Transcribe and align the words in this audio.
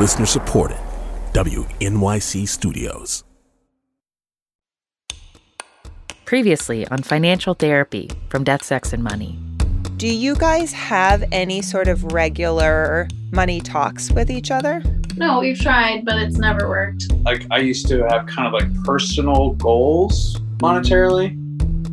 Listener 0.00 0.24
supported. 0.24 0.78
WNYC 1.34 2.48
Studios. 2.48 3.22
Previously 6.24 6.88
on 6.88 7.02
Financial 7.02 7.52
Therapy 7.52 8.10
from 8.30 8.42
Death, 8.42 8.64
Sex, 8.64 8.94
and 8.94 9.04
Money. 9.04 9.38
Do 9.98 10.08
you 10.08 10.36
guys 10.36 10.72
have 10.72 11.22
any 11.32 11.60
sort 11.60 11.86
of 11.86 12.14
regular 12.14 13.08
money 13.30 13.60
talks 13.60 14.10
with 14.10 14.30
each 14.30 14.50
other? 14.50 14.82
No, 15.18 15.40
we've 15.40 15.60
tried, 15.60 16.06
but 16.06 16.16
it's 16.16 16.38
never 16.38 16.66
worked. 16.66 17.12
Like 17.24 17.46
I 17.50 17.58
used 17.58 17.86
to 17.88 18.02
have 18.08 18.24
kind 18.24 18.46
of 18.46 18.54
like 18.54 18.72
personal 18.84 19.50
goals 19.50 20.40
monetarily, 20.60 21.32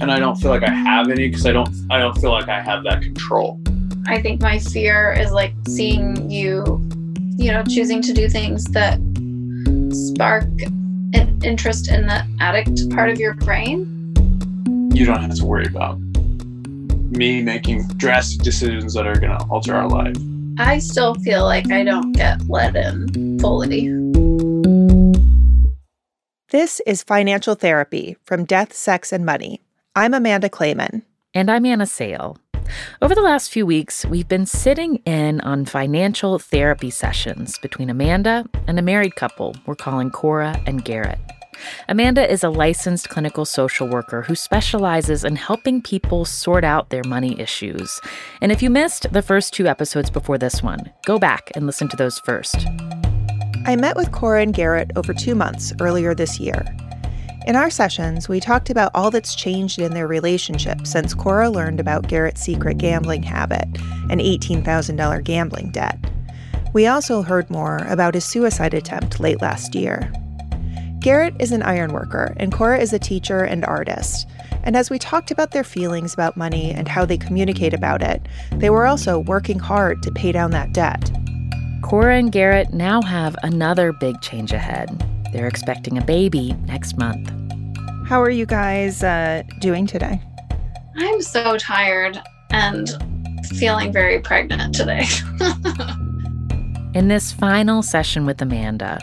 and 0.01 0.09
I 0.09 0.17
don't 0.17 0.37
feel 0.37 0.51
like 0.51 0.63
I 0.63 0.71
have 0.71 1.09
any 1.09 1.27
because 1.27 1.45
I 1.45 1.51
don't 1.51 1.67
I 1.91 1.99
don't 1.99 2.17
feel 2.21 2.31
like 2.31 2.47
I 2.47 2.61
have 2.61 2.85
that 2.85 3.01
control. 3.01 3.59
I 4.05 4.21
think 4.21 4.39
my 4.39 4.59
fear 4.59 5.11
is 5.11 5.33
like 5.33 5.53
seeing 5.67 6.31
you, 6.31 6.86
you 7.37 7.51
know, 7.51 7.63
choosing 7.63 8.01
to 8.01 8.13
do 8.13 8.27
things 8.27 8.63
that 8.65 8.99
spark 9.93 10.45
an 11.13 11.39
interest 11.43 11.89
in 11.89 12.07
the 12.07 12.25
addict 12.39 12.89
part 12.89 13.09
of 13.09 13.19
your 13.19 13.35
brain. 13.35 14.13
You 14.93 15.05
don't 15.05 15.21
have 15.21 15.35
to 15.35 15.45
worry 15.45 15.67
about 15.67 15.99
me 15.99 17.43
making 17.43 17.87
drastic 17.89 18.41
decisions 18.41 18.95
that 18.95 19.05
are 19.05 19.19
going 19.19 19.37
to 19.37 19.45
alter 19.45 19.75
our 19.75 19.87
life. 19.87 20.15
I 20.57 20.79
still 20.79 21.13
feel 21.15 21.43
like 21.43 21.71
I 21.71 21.83
don't 21.83 22.11
get 22.13 22.49
let 22.49 22.75
in 22.75 23.39
fully. 23.39 23.89
This 26.49 26.81
is 26.87 27.03
Financial 27.03 27.53
Therapy 27.53 28.17
from 28.23 28.45
Death, 28.45 28.73
Sex, 28.73 29.13
and 29.13 29.25
Money. 29.25 29.61
I'm 29.95 30.15
Amanda 30.15 30.49
Clayman. 30.49 31.03
And 31.33 31.51
I'm 31.51 31.65
Anna 31.67 31.85
Sale. 31.85 32.37
Over 33.01 33.15
the 33.15 33.21
last 33.21 33.51
few 33.51 33.65
weeks, 33.65 34.05
we've 34.05 34.27
been 34.27 34.45
sitting 34.45 34.97
in 35.05 35.41
on 35.41 35.65
financial 35.65 36.39
therapy 36.39 36.89
sessions 36.89 37.57
between 37.59 37.89
Amanda 37.89 38.45
and 38.67 38.79
a 38.79 38.81
married 38.81 39.15
couple 39.15 39.55
we're 39.65 39.75
calling 39.75 40.09
Cora 40.09 40.59
and 40.65 40.83
Garrett. 40.83 41.19
Amanda 41.87 42.29
is 42.29 42.43
a 42.43 42.49
licensed 42.49 43.09
clinical 43.09 43.45
social 43.45 43.87
worker 43.87 44.21
who 44.21 44.35
specializes 44.35 45.23
in 45.23 45.35
helping 45.35 45.81
people 45.81 46.25
sort 46.25 46.63
out 46.63 46.89
their 46.89 47.03
money 47.05 47.39
issues. 47.39 47.99
And 48.41 48.51
if 48.51 48.61
you 48.61 48.69
missed 48.69 49.11
the 49.11 49.21
first 49.21 49.53
two 49.53 49.67
episodes 49.67 50.09
before 50.09 50.37
this 50.37 50.61
one, 50.61 50.91
go 51.05 51.17
back 51.17 51.51
and 51.55 51.65
listen 51.65 51.87
to 51.89 51.97
those 51.97 52.19
first. 52.19 52.67
I 53.65 53.75
met 53.75 53.97
with 53.97 54.11
Cora 54.11 54.41
and 54.41 54.53
Garrett 54.53 54.91
over 54.95 55.13
two 55.13 55.35
months 55.35 55.73
earlier 55.81 56.15
this 56.15 56.39
year. 56.39 56.65
In 57.47 57.55
our 57.55 57.69
sessions, 57.69 58.27
we 58.27 58.41
talked 58.41 58.69
about 58.69 58.91
all 58.93 59.09
that's 59.09 59.33
changed 59.33 59.79
in 59.79 59.93
their 59.93 60.05
relationship 60.05 60.85
since 60.85 61.13
Cora 61.13 61.49
learned 61.49 61.79
about 61.79 62.09
Garrett's 62.09 62.41
secret 62.41 62.77
gambling 62.77 63.23
habit 63.23 63.69
and 64.09 64.19
$18,000 64.19 65.23
gambling 65.23 65.71
debt. 65.71 65.97
We 66.73 66.87
also 66.87 67.21
heard 67.21 67.49
more 67.49 67.77
about 67.87 68.15
his 68.15 68.25
suicide 68.25 68.73
attempt 68.73 69.21
late 69.21 69.41
last 69.41 69.75
year. 69.75 70.11
Garrett 70.99 71.35
is 71.39 71.53
an 71.53 71.63
ironworker, 71.63 72.35
and 72.35 72.51
Cora 72.51 72.81
is 72.81 72.91
a 72.91 72.99
teacher 72.99 73.45
and 73.45 73.63
artist. 73.63 74.27
And 74.63 74.75
as 74.75 74.89
we 74.89 74.99
talked 74.99 75.31
about 75.31 75.51
their 75.51 75.63
feelings 75.63 76.13
about 76.13 76.35
money 76.35 76.71
and 76.71 76.89
how 76.89 77.05
they 77.05 77.17
communicate 77.17 77.73
about 77.73 78.01
it, 78.01 78.21
they 78.57 78.69
were 78.69 78.85
also 78.85 79.19
working 79.19 79.57
hard 79.57 80.03
to 80.03 80.11
pay 80.11 80.33
down 80.33 80.51
that 80.51 80.73
debt. 80.73 81.09
Cora 81.81 82.17
and 82.17 82.29
Garrett 82.29 82.73
now 82.73 83.01
have 83.01 83.37
another 83.41 83.93
big 83.93 84.19
change 84.19 84.51
ahead. 84.51 85.01
They're 85.31 85.47
expecting 85.47 85.97
a 85.97 86.03
baby 86.03 86.53
next 86.65 86.97
month. 86.97 87.31
How 88.07 88.21
are 88.21 88.29
you 88.29 88.45
guys 88.45 89.03
uh, 89.03 89.43
doing 89.59 89.85
today? 89.87 90.21
I'm 90.95 91.21
so 91.21 91.57
tired 91.57 92.19
and 92.49 92.89
feeling 93.57 93.91
very 93.91 94.19
pregnant 94.19 94.73
today. 94.73 95.05
In 96.93 97.09
this 97.09 97.31
final 97.31 97.83
session 97.83 98.25
with 98.25 98.41
Amanda, 98.41 98.99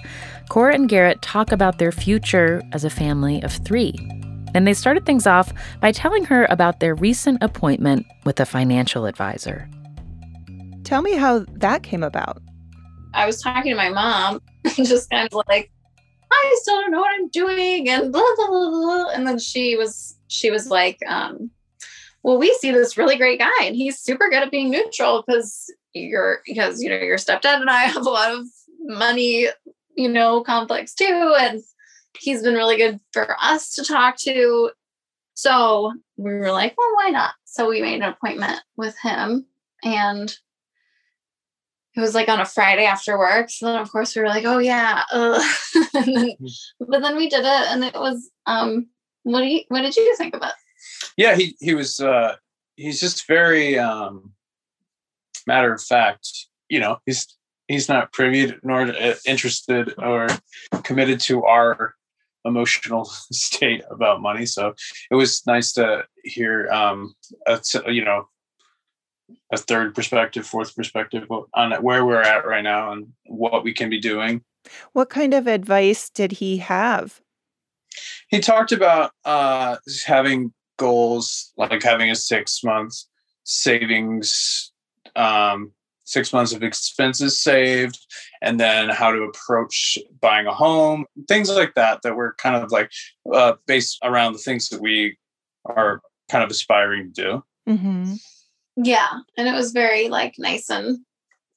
Cora 0.49 0.75
and 0.75 0.89
Garrett 0.89 1.23
talk 1.23 1.53
about 1.53 1.79
their 1.79 1.93
future 1.93 2.63
as 2.73 2.85
a 2.85 2.91
family 2.91 3.43
of 3.43 3.53
three. 3.53 3.95
And 4.55 4.67
they 4.67 4.75
started 4.75 5.05
things 5.05 5.27
off 5.27 5.53
by 5.81 5.93
telling 5.93 6.25
her 6.27 6.47
about 6.49 6.81
their 6.81 6.95
recent 6.95 7.43
appointment 7.43 8.07
with 8.25 8.41
a 8.41 8.47
financial 8.47 9.07
advisor. 9.07 9.69
Tell 10.85 11.03
me 11.03 11.15
how 11.15 11.45
that 11.55 11.83
came 11.83 12.03
about. 12.03 12.41
I 13.15 13.27
was 13.27 13.41
talking 13.41 13.73
to 13.73 13.77
my 13.77 13.91
mom, 13.91 14.41
just 14.75 15.11
kind 15.11 15.29
of 15.31 15.43
like, 15.49 15.71
I 16.31 16.57
still 16.61 16.81
don't 16.81 16.91
know 16.91 17.01
what 17.01 17.15
I'm 17.15 17.29
doing, 17.29 17.89
and 17.89 18.13
blah 18.13 18.23
blah 18.37 18.47
blah. 18.47 18.71
blah. 18.71 19.09
And 19.11 19.27
then 19.27 19.39
she 19.39 19.77
was 19.77 20.17
she 20.29 20.51
was 20.51 20.69
like, 20.69 20.99
um, 21.07 21.51
well, 22.23 22.39
we 22.39 22.53
see 22.55 22.71
this 22.71 22.97
really 22.97 23.17
great 23.17 23.39
guy, 23.39 23.65
and 23.65 23.77
he's 23.77 23.99
super 23.99 24.29
good 24.29 24.43
at 24.43 24.51
being 24.51 24.71
neutral 24.71 25.23
because 25.27 25.73
you're 25.93 26.41
because 26.47 26.83
you 26.83 26.91
know 26.91 26.97
your 26.97 27.19
stepdad 27.19 27.61
and 27.61 27.71
I 27.71 27.83
have 27.85 28.07
a 28.07 28.11
lot 28.11 28.33
of 28.33 28.45
money, 28.81 29.49
you 29.97 30.09
know, 30.09 30.43
conflicts 30.43 30.95
too, 30.95 31.35
and 31.39 31.63
he's 32.19 32.43
been 32.43 32.55
really 32.55 32.77
good 32.77 33.01
for 33.13 33.37
us 33.41 33.75
to 33.75 33.85
talk 33.85 34.17
to. 34.21 34.71
So 35.35 35.93
we 36.17 36.33
were 36.33 36.53
like, 36.53 36.75
well, 36.79 36.95
why 36.95 37.11
not? 37.11 37.35
So 37.45 37.69
we 37.69 37.83
made 37.83 38.03
an 38.03 38.09
appointment 38.09 38.61
with 38.77 38.97
him, 39.03 39.47
and 39.83 40.35
it 41.97 42.01
was 42.01 42.15
like 42.15 42.29
on 42.29 42.41
a 42.41 42.45
Friday 42.45 42.85
after 42.85 43.19
work. 43.19 43.51
So 43.51 43.67
then 43.67 43.81
of 43.81 43.91
course 43.91 44.15
we 44.15 44.23
were 44.23 44.29
like, 44.29 44.45
oh 44.45 44.59
yeah. 44.59 45.03
then, 45.13 46.37
but 46.81 47.03
then 47.03 47.17
we 47.17 47.29
did 47.29 47.45
it 47.45 47.69
and 47.69 47.85
it 47.85 47.95
was 47.95 48.31
um 48.47 48.89
what 49.23 49.41
do 49.41 49.47
you 49.47 49.63
what 49.69 49.83
did 49.83 49.97
you 49.97 50.15
think 50.17 50.35
of 50.35 50.43
it? 50.43 50.53
Yeah, 51.17 51.35
he 51.37 51.57
he 51.61 51.75
was 51.75 52.01
uh 52.01 52.37
he's 52.77 53.01
just 53.01 53.27
very 53.27 53.79
um 53.79 54.33
matter 55.47 55.73
of 55.73 55.83
fact, 55.83 56.29
you 56.69 56.81
know, 56.81 56.99
he's 57.07 57.27
he's 57.69 57.89
not 57.89 58.13
privy 58.13 58.55
nor 58.63 58.83
uh, 58.83 59.15
interested 59.27 59.95
or 59.99 60.27
committed 60.83 61.21
to 61.21 61.45
our 61.45 61.95
emotional 62.45 63.05
state 63.33 63.83
about 63.91 64.21
money. 64.21 64.47
So 64.47 64.75
it 65.11 65.15
was 65.15 65.47
nice 65.47 65.73
to 65.75 66.05
hear 66.25 66.69
um 66.71 67.15
a, 67.47 67.61
you 67.87 68.05
know 68.05 68.29
a 69.55 69.59
third 69.59 69.95
perspective, 69.95 70.47
fourth 70.47 70.77
perspective 70.77 71.27
on 71.55 71.73
where 71.83 72.05
we're 72.05 72.21
at 72.21 72.47
right 72.47 72.63
now 72.63 72.93
and 72.93 73.13
what 73.27 73.65
we 73.65 73.73
can 73.73 73.89
be 73.89 74.01
doing. 74.01 74.43
What 74.93 75.11
kind 75.11 75.35
of 75.35 75.47
advice 75.47 76.11
did 76.11 76.33
he 76.33 76.59
have? 76.59 77.21
He 78.29 78.41
talked 78.41 78.73
about 78.73 79.13
uh, 79.25 79.77
having 80.07 80.53
goals, 80.79 81.53
like 81.57 81.83
having 81.83 82.11
a 82.11 82.15
six 82.15 82.63
months 82.65 83.09
savings, 83.45 84.73
um, 85.17 85.73
six 86.05 86.33
months 86.33 86.53
of 86.53 86.63
expenses 86.63 87.41
saved, 87.41 87.99
and 88.43 88.59
then 88.59 88.89
how 88.89 89.13
to 89.13 89.23
approach 89.23 89.99
buying 90.21 90.47
a 90.47 90.55
home, 90.55 91.05
things 91.29 91.51
like 91.51 91.75
that, 91.75 92.01
that 92.03 92.17
were 92.17 92.35
kind 92.39 92.57
of 92.57 92.73
like 92.73 92.91
uh, 93.33 93.55
based 93.67 93.99
around 94.03 94.33
the 94.33 94.39
things 94.39 94.69
that 94.69 94.81
we 94.81 95.17
are 95.67 96.01
kind 96.31 96.43
of 96.43 96.51
aspiring 96.51 97.13
to 97.13 97.23
do. 97.23 97.45
Mm-hmm. 97.69 98.15
Yeah. 98.77 99.21
And 99.37 99.49
it 99.49 99.55
was 99.55 99.73
very 99.73 100.09
like 100.09 100.35
nice 100.39 100.71
and 100.71 100.99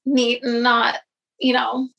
neat 0.05 0.43
and 0.43 0.63
not, 0.63 0.99
you 1.39 1.53
know, 1.53 1.89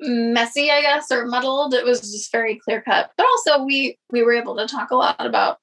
messy, 0.00 0.70
I 0.70 0.80
guess, 0.80 1.10
or 1.10 1.26
muddled. 1.26 1.74
It 1.74 1.84
was 1.84 2.00
just 2.00 2.32
very 2.32 2.60
clear 2.64 2.82
cut. 2.82 3.10
But 3.16 3.26
also 3.26 3.64
we 3.64 3.98
we 4.10 4.22
were 4.22 4.34
able 4.34 4.56
to 4.56 4.66
talk 4.66 4.90
a 4.90 4.96
lot 4.96 5.24
about 5.24 5.58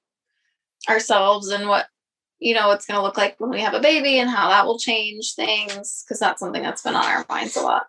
ourselves 0.90 1.50
and 1.50 1.68
what 1.68 1.88
you 2.40 2.54
know 2.54 2.72
it's 2.72 2.86
going 2.86 2.98
to 2.98 3.02
look 3.02 3.18
like 3.18 3.40
when 3.40 3.50
we 3.50 3.62
have 3.62 3.74
a 3.74 3.80
baby 3.80 4.20
and 4.20 4.30
how 4.30 4.50
that 4.50 4.66
will 4.66 4.78
change 4.78 5.34
things 5.36 6.04
because 6.04 6.20
that's 6.20 6.40
something 6.40 6.62
that's 6.62 6.84
been 6.84 6.96
on 6.96 7.06
our 7.06 7.26
minds 7.30 7.56
a 7.56 7.62
lot. 7.62 7.88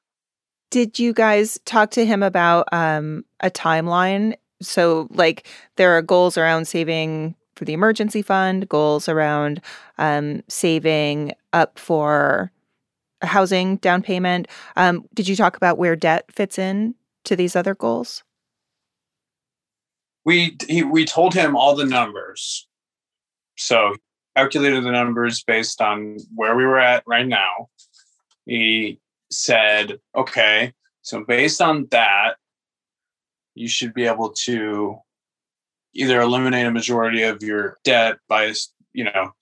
Did 0.71 0.99
you 0.99 1.13
guys 1.13 1.59
talk 1.65 1.91
to 1.93 2.05
him 2.05 2.23
about 2.23 2.69
um, 2.73 3.25
a 3.41 3.51
timeline? 3.51 4.35
So, 4.61 5.07
like, 5.11 5.47
there 5.77 5.97
are 5.97 6.03
goals 6.03 6.37
around 6.37 6.67
saving 6.67 7.37
for 7.57 7.65
the 7.65 7.73
emergency 7.73 8.23
fund, 8.23 8.69
goals 8.69 9.09
around 9.09 9.61
um, 9.99 10.43
saving 10.49 11.33
up 11.53 11.79
for 11.79 12.53
a 13.23 13.27
housing 13.27 13.79
down 13.79 14.03
payment. 14.03 14.47
Um, 14.77 15.07
did 15.15 15.27
you 15.27 15.35
talk 15.35 15.57
about 15.57 15.79
where 15.79 15.97
debt 15.97 16.27
fits 16.31 16.59
in 16.59 16.95
to 17.25 17.35
these 17.35 17.57
other 17.57 17.75
goals? 17.75 18.23
We 20.25 20.57
he, 20.69 20.83
we 20.83 21.05
told 21.05 21.35
him 21.35 21.57
all 21.57 21.75
the 21.75 21.87
numbers, 21.87 22.69
so 23.57 23.95
calculated 24.37 24.85
the 24.85 24.91
numbers 24.91 25.43
based 25.43 25.81
on 25.81 26.19
where 26.35 26.57
we 26.57 26.65
were 26.65 26.81
at 26.81 27.05
right 27.07 27.27
now. 27.27 27.69
He 28.45 29.01
said, 29.31 30.01
"Okay, 30.17 30.73
so 31.03 31.25
based 31.25 31.63
on 31.63 31.87
that, 31.93 32.35
you 33.55 33.69
should 33.69 33.95
be 33.95 34.05
able 34.05 34.33
to 34.45 34.99
either 35.97 36.21
eliminate 36.21 36.67
a 36.67 36.71
majority 36.71 37.23
of 37.23 37.43
your 37.43 37.79
debt 37.85 38.19
by 38.29 38.53
you 38.93 39.05
know 39.05 39.33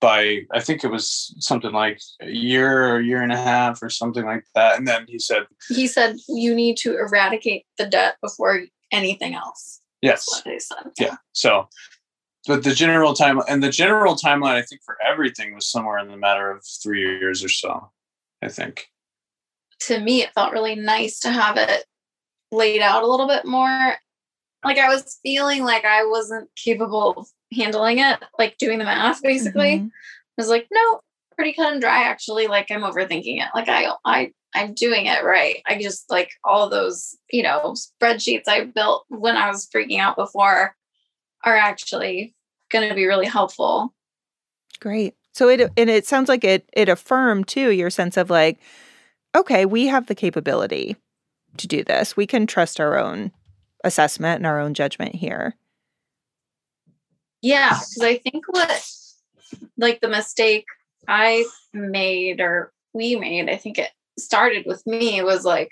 by 0.00 0.42
I 0.50 0.60
think 0.60 0.82
it 0.82 0.90
was 0.90 1.34
something 1.38 1.72
like 1.72 2.00
a 2.20 2.30
year 2.30 2.88
or 2.88 2.98
a 2.98 3.04
year 3.04 3.22
and 3.22 3.32
a 3.32 3.36
half 3.36 3.82
or 3.82 3.90
something 3.90 4.24
like 4.24 4.44
that. 4.54 4.78
And 4.78 4.88
then 4.88 5.04
he 5.08 5.18
said 5.18 5.46
he 5.68 5.86
said 5.86 6.16
you 6.28 6.54
need 6.54 6.76
to 6.78 6.96
eradicate 6.96 7.66
the 7.78 7.86
debt 7.86 8.16
before 8.22 8.62
anything 8.92 9.34
else. 9.34 9.80
Yes. 10.02 10.42
Yeah. 10.98 11.16
So 11.32 11.68
but 12.46 12.64
the 12.64 12.74
general 12.74 13.12
time 13.14 13.40
and 13.48 13.62
the 13.62 13.70
general 13.70 14.14
timeline 14.16 14.54
I 14.54 14.62
think 14.62 14.80
for 14.84 14.96
everything 15.06 15.54
was 15.54 15.70
somewhere 15.70 15.98
in 15.98 16.08
the 16.08 16.16
matter 16.16 16.50
of 16.50 16.64
three 16.82 17.02
years 17.02 17.44
or 17.44 17.50
so. 17.50 17.90
I 18.42 18.48
think. 18.48 18.86
to 19.80 20.00
me, 20.00 20.22
it 20.22 20.32
felt 20.34 20.52
really 20.52 20.74
nice 20.74 21.20
to 21.20 21.30
have 21.30 21.56
it 21.56 21.84
laid 22.50 22.80
out 22.80 23.02
a 23.02 23.06
little 23.06 23.26
bit 23.26 23.44
more. 23.44 23.96
Like 24.64 24.78
I 24.78 24.88
was 24.88 25.18
feeling 25.22 25.64
like 25.64 25.84
I 25.84 26.04
wasn't 26.04 26.48
capable 26.56 27.14
of 27.16 27.28
handling 27.56 27.98
it, 27.98 28.18
like 28.38 28.58
doing 28.58 28.78
the 28.78 28.84
math 28.84 29.22
basically. 29.22 29.78
Mhm. 29.80 29.86
I 29.86 30.42
was 30.42 30.48
like, 30.48 30.68
no, 30.70 31.00
pretty 31.36 31.52
cut 31.54 31.72
and 31.72 31.80
dry 31.80 32.02
actually. 32.04 32.46
Like 32.46 32.70
I'm 32.70 32.82
overthinking 32.82 33.42
it. 33.42 33.48
Like 33.54 33.68
I 33.68 33.92
I 34.04 34.32
I'm 34.54 34.74
doing 34.74 35.06
it 35.06 35.24
right. 35.24 35.62
I 35.66 35.80
just 35.80 36.10
like 36.10 36.30
all 36.44 36.68
those, 36.68 37.16
you 37.30 37.42
know, 37.42 37.74
spreadsheets 37.74 38.48
I 38.48 38.64
built 38.64 39.04
when 39.08 39.36
I 39.36 39.48
was 39.48 39.68
freaking 39.74 39.98
out 40.00 40.16
before 40.16 40.74
are 41.44 41.56
actually 41.56 42.34
going 42.70 42.88
to 42.88 42.94
be 42.94 43.06
really 43.06 43.26
helpful. 43.26 43.94
Great. 44.80 45.14
So 45.32 45.48
it 45.48 45.60
and 45.76 45.88
it 45.90 46.06
sounds 46.06 46.28
like 46.28 46.44
it 46.44 46.68
it 46.72 46.88
affirmed 46.88 47.48
too 47.48 47.70
your 47.70 47.90
sense 47.90 48.16
of 48.16 48.30
like, 48.30 48.58
okay, 49.36 49.64
we 49.64 49.86
have 49.86 50.06
the 50.06 50.14
capability 50.14 50.96
to 51.56 51.66
do 51.66 51.84
this. 51.84 52.16
We 52.16 52.26
can 52.26 52.46
trust 52.46 52.80
our 52.80 52.98
own 52.98 53.32
assessment 53.84 54.38
and 54.38 54.46
our 54.46 54.60
own 54.60 54.74
judgment 54.74 55.14
here. 55.14 55.56
Yeah, 57.42 57.70
because 57.70 58.02
I 58.02 58.18
think 58.18 58.44
what 58.48 58.86
like 59.76 60.00
the 60.00 60.08
mistake 60.08 60.66
I 61.08 61.44
made 61.72 62.40
or 62.40 62.72
we 62.92 63.16
made, 63.16 63.48
I 63.48 63.56
think 63.56 63.78
it 63.78 63.90
started 64.18 64.66
with 64.66 64.86
me 64.86 65.22
was 65.22 65.44
like 65.44 65.70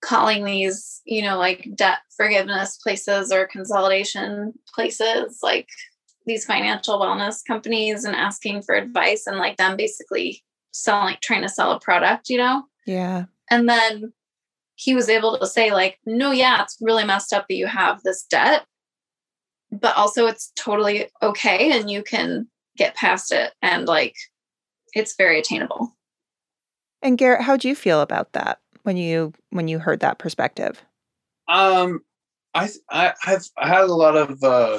calling 0.00 0.44
these, 0.44 1.00
you 1.04 1.22
know, 1.22 1.38
like 1.38 1.68
debt 1.74 1.98
forgiveness 2.16 2.76
places 2.76 3.32
or 3.32 3.46
consolidation 3.46 4.52
places, 4.74 5.40
like 5.42 5.68
these 6.26 6.44
financial 6.44 6.98
wellness 7.00 7.44
companies 7.44 8.04
and 8.04 8.14
asking 8.14 8.62
for 8.62 8.74
advice 8.74 9.26
and 9.26 9.38
like 9.38 9.56
them 9.56 9.76
basically 9.76 10.42
selling 10.72 11.16
trying 11.22 11.42
to 11.42 11.48
sell 11.48 11.72
a 11.72 11.80
product, 11.80 12.28
you 12.28 12.38
know? 12.38 12.64
Yeah. 12.86 13.24
And 13.50 13.68
then 13.68 14.12
he 14.76 14.94
was 14.94 15.08
able 15.08 15.38
to 15.38 15.46
say, 15.46 15.72
like, 15.72 15.98
no, 16.06 16.30
yeah, 16.30 16.62
it's 16.62 16.76
really 16.80 17.04
messed 17.04 17.32
up 17.32 17.46
that 17.48 17.56
you 17.56 17.66
have 17.66 18.02
this 18.02 18.24
debt, 18.24 18.66
but 19.72 19.96
also 19.96 20.26
it's 20.26 20.52
totally 20.54 21.08
okay 21.22 21.76
and 21.76 21.90
you 21.90 22.02
can 22.02 22.46
get 22.76 22.94
past 22.94 23.32
it. 23.32 23.52
And 23.62 23.86
like, 23.86 24.14
it's 24.94 25.16
very 25.16 25.40
attainable. 25.40 25.96
And 27.02 27.18
Garrett, 27.18 27.42
how'd 27.42 27.64
you 27.64 27.74
feel 27.74 28.00
about 28.00 28.32
that 28.32 28.60
when 28.82 28.96
you 28.96 29.32
when 29.50 29.68
you 29.68 29.78
heard 29.78 30.00
that 30.00 30.18
perspective? 30.18 30.82
Um, 31.48 32.00
I 32.54 32.68
I 32.90 33.14
have 33.22 33.44
I 33.58 33.68
had 33.68 33.84
a 33.84 33.94
lot 33.94 34.16
of 34.16 34.42
uh, 34.42 34.78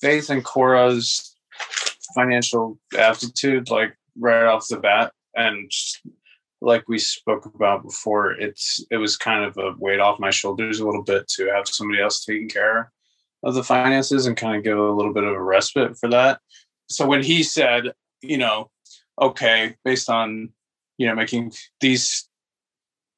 faith 0.00 0.30
in 0.30 0.42
Cora's 0.42 1.34
financial 2.14 2.78
aptitude, 2.96 3.70
like 3.70 3.96
right 4.18 4.44
off 4.44 4.68
the 4.68 4.78
bat, 4.78 5.12
and 5.34 5.70
just 5.70 6.00
like 6.60 6.88
we 6.88 6.98
spoke 6.98 7.44
about 7.46 7.82
before, 7.84 8.32
it's 8.32 8.84
it 8.90 8.96
was 8.96 9.16
kind 9.16 9.44
of 9.44 9.56
a 9.58 9.74
weight 9.78 10.00
off 10.00 10.18
my 10.20 10.30
shoulders 10.30 10.80
a 10.80 10.86
little 10.86 11.02
bit 11.02 11.28
to 11.28 11.46
have 11.48 11.68
somebody 11.68 12.00
else 12.02 12.24
taking 12.24 12.48
care 12.48 12.90
of 13.42 13.54
the 13.54 13.62
finances 13.64 14.26
and 14.26 14.36
kind 14.36 14.56
of 14.56 14.64
give 14.64 14.78
a 14.78 14.90
little 14.92 15.12
bit 15.12 15.24
of 15.24 15.32
a 15.34 15.42
respite 15.42 15.96
for 15.98 16.08
that. 16.08 16.40
So 16.88 17.06
when 17.06 17.22
he 17.22 17.42
said, 17.42 17.92
you 18.22 18.38
know, 18.38 18.70
okay, 19.20 19.76
based 19.84 20.08
on 20.08 20.50
you 20.98 21.06
know 21.06 21.14
making 21.14 21.52
these 21.80 22.28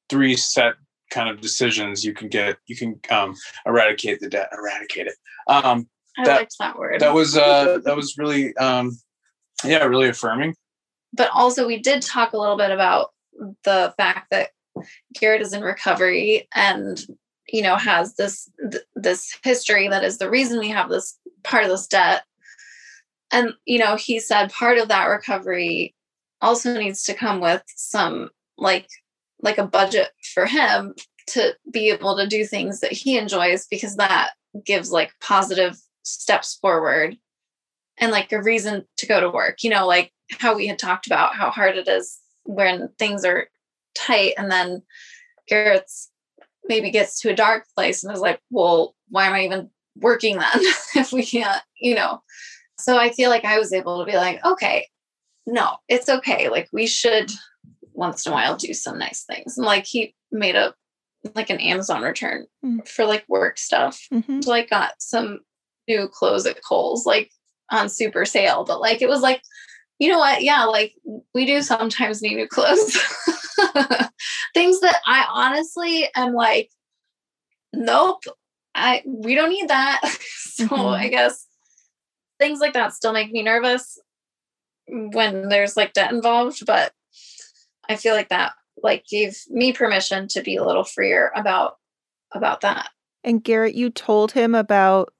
three 0.09 0.35
set 0.35 0.73
kind 1.11 1.29
of 1.29 1.41
decisions 1.41 2.03
you 2.03 2.13
can 2.13 2.27
get 2.27 2.57
you 2.67 2.75
can 2.75 2.99
um 3.09 3.33
eradicate 3.65 4.19
the 4.19 4.29
debt 4.29 4.49
eradicate 4.55 5.07
it 5.07 5.15
um 5.47 5.87
I 6.17 6.25
That- 6.25 6.37
liked 6.37 6.55
that 6.59 6.77
word. 6.77 6.99
that 6.99 7.13
was 7.13 7.35
uh 7.37 7.79
that 7.85 7.95
was 7.95 8.15
really 8.17 8.55
um 8.57 8.91
yeah 9.63 9.83
really 9.85 10.09
affirming 10.09 10.55
but 11.13 11.29
also 11.33 11.65
we 11.65 11.79
did 11.81 12.01
talk 12.03 12.33
a 12.33 12.37
little 12.37 12.57
bit 12.57 12.69
about 12.71 13.11
the 13.63 13.93
fact 13.97 14.27
that 14.31 14.49
Garrett 15.19 15.41
is 15.41 15.53
in 15.53 15.61
recovery 15.61 16.47
and 16.53 17.05
you 17.47 17.61
know 17.61 17.75
has 17.75 18.15
this 18.15 18.49
th- 18.71 18.83
this 18.95 19.37
history 19.43 19.87
that 19.87 20.03
is 20.03 20.17
the 20.17 20.29
reason 20.29 20.59
we 20.59 20.69
have 20.69 20.89
this 20.89 21.17
part 21.43 21.63
of 21.63 21.69
this 21.69 21.87
debt. 21.87 22.23
And 23.31 23.53
you 23.65 23.79
know 23.79 23.95
he 23.95 24.19
said 24.19 24.51
part 24.51 24.77
of 24.77 24.87
that 24.89 25.05
recovery 25.05 25.95
also 26.41 26.77
needs 26.77 27.03
to 27.03 27.13
come 27.13 27.41
with 27.41 27.63
some 27.75 28.29
like 28.57 28.87
like 29.41 29.57
a 29.57 29.67
budget 29.67 30.09
for 30.33 30.45
him 30.45 30.93
to 31.27 31.55
be 31.71 31.89
able 31.89 32.17
to 32.17 32.27
do 32.27 32.43
things 32.43 32.79
that 32.79 32.91
he 32.91 33.17
enjoys 33.17 33.67
because 33.67 33.95
that 33.97 34.31
gives 34.65 34.91
like 34.91 35.11
positive 35.21 35.77
steps 36.03 36.57
forward 36.59 37.17
and 37.99 38.11
like 38.11 38.31
a 38.31 38.41
reason 38.41 38.85
to 38.97 39.05
go 39.05 39.19
to 39.19 39.29
work. 39.29 39.63
You 39.63 39.71
know 39.71 39.87
like 39.87 40.11
how 40.31 40.55
we 40.55 40.67
had 40.67 40.79
talked 40.79 41.07
about 41.07 41.35
how 41.35 41.49
hard 41.49 41.77
it 41.77 41.87
is 41.87 42.19
when 42.49 42.89
things 42.97 43.23
are 43.23 43.47
tight 43.95 44.33
and 44.37 44.49
then 44.51 44.81
Garrett's 45.47 46.09
maybe 46.67 46.89
gets 46.91 47.19
to 47.21 47.29
a 47.29 47.35
dark 47.35 47.65
place 47.75 48.03
and 48.03 48.13
is 48.13 48.19
like, 48.21 48.39
well, 48.49 48.95
why 49.09 49.25
am 49.27 49.33
I 49.33 49.45
even 49.45 49.69
working 49.95 50.37
then 50.37 50.49
if 50.95 51.11
we 51.11 51.23
can't, 51.25 51.61
you 51.79 51.95
know? 51.95 52.21
So 52.79 52.97
I 52.97 53.11
feel 53.11 53.29
like 53.29 53.45
I 53.45 53.59
was 53.59 53.71
able 53.73 53.99
to 53.99 54.11
be 54.11 54.17
like, 54.17 54.43
okay, 54.43 54.87
no, 55.45 55.77
it's 55.87 56.09
okay. 56.09 56.49
Like 56.49 56.69
we 56.73 56.87
should 56.87 57.31
once 57.93 58.25
in 58.25 58.31
a 58.31 58.35
while 58.35 58.55
do 58.55 58.73
some 58.73 58.97
nice 58.97 59.23
things. 59.23 59.57
And 59.57 59.65
like 59.65 59.85
he 59.85 60.15
made 60.31 60.55
a 60.55 60.73
like 61.35 61.49
an 61.49 61.59
Amazon 61.59 62.01
return 62.01 62.45
Mm. 62.65 62.87
for 62.87 63.05
like 63.05 63.25
work 63.27 63.57
stuff. 63.57 64.01
Mhm. 64.11 64.43
So 64.43 64.49
like 64.49 64.69
got 64.69 64.93
some 64.99 65.39
new 65.87 66.07
clothes 66.07 66.45
at 66.45 66.63
Kohl's, 66.63 67.05
like 67.05 67.31
on 67.71 67.89
super 67.89 68.25
sale. 68.25 68.63
But 68.63 68.79
like 68.81 69.01
it 69.01 69.09
was 69.09 69.21
like, 69.21 69.41
you 69.99 70.09
know 70.09 70.17
what? 70.17 70.41
Yeah, 70.43 70.63
like 70.63 70.95
we 71.33 71.45
do 71.45 71.61
sometimes 71.61 72.21
need 72.21 72.35
new 72.35 72.47
clothes. 72.47 72.97
Things 74.53 74.79
that 74.79 74.97
I 75.05 75.25
honestly 75.29 76.09
am 76.15 76.33
like, 76.33 76.71
nope, 77.73 78.23
I 78.73 79.03
we 79.05 79.35
don't 79.35 79.49
need 79.49 79.67
that. 79.67 80.01
so 80.31 80.67
Mhm. 80.67 80.97
I 80.97 81.09
guess 81.09 81.45
things 82.39 82.59
like 82.59 82.73
that 82.73 82.93
still 82.93 83.11
make 83.11 83.31
me 83.31 83.43
nervous 83.43 83.99
when 84.87 85.49
there's 85.49 85.75
like 85.75 85.93
debt 85.93 86.11
involved, 86.11 86.65
but 86.65 86.93
I 87.87 87.95
feel 87.97 88.15
like 88.15 88.29
that 88.29 88.53
like 88.81 89.05
gave 89.05 89.37
me 89.49 89.73
permission 89.73 90.29
to 90.29 90.41
be 90.41 90.55
a 90.55 90.63
little 90.63 90.85
freer 90.85 91.31
about 91.35 91.77
about 92.31 92.61
that. 92.61 92.89
And 93.23 93.43
Garrett, 93.43 93.75
you 93.75 93.89
told 93.89 94.31
him 94.31 94.55
about 94.55 95.13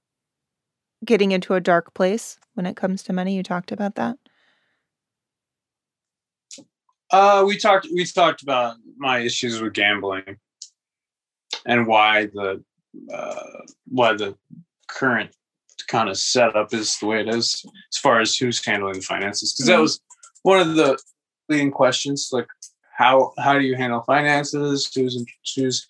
getting 1.04 1.31
into 1.31 1.54
a 1.54 1.62
dark 1.62 1.94
place 1.94 2.38
when 2.54 2.66
it 2.66 2.78
comes 2.78 3.04
to 3.04 3.14
money. 3.14 3.36
You 3.36 3.44
talked 3.44 3.72
about 3.74 3.96
that. 3.96 4.18
Uh 7.12 7.44
we 7.46 7.58
talked 7.58 7.88
we 7.94 8.06
talked 8.06 8.42
about 8.42 8.76
my 8.98 9.19
issues 9.19 9.62
with 9.62 9.74
gambling 9.74 10.38
and 11.66 11.88
why 11.88 12.26
the 12.28 12.64
uh 13.14 13.62
why 13.88 14.14
the 14.14 14.36
current 14.88 15.31
kind 15.88 16.10
of 16.10 16.18
setup 16.18 16.74
is 16.74 16.98
the 17.00 17.06
way 17.06 17.22
it 17.22 17.28
is 17.30 17.66
as 17.92 17.98
far 17.98 18.19
as 18.19 18.36
who's 18.36 18.64
handling 18.64 18.95
the 18.95 19.02
finances. 19.02 19.54
Because 19.54 19.68
that 19.68 19.78
Mhm. 19.78 19.81
was 19.81 20.02
one 20.44 20.60
of 20.60 20.76
the 20.76 21.00
leading 21.48 21.72
questions 21.72 22.30
like 22.31 22.48
how 22.95 23.33
how 23.40 23.57
do 23.57 23.66
you 23.66 23.76
handle 23.76 24.02
finances? 24.02 24.92
Who's 24.94 25.26
who's 25.56 25.88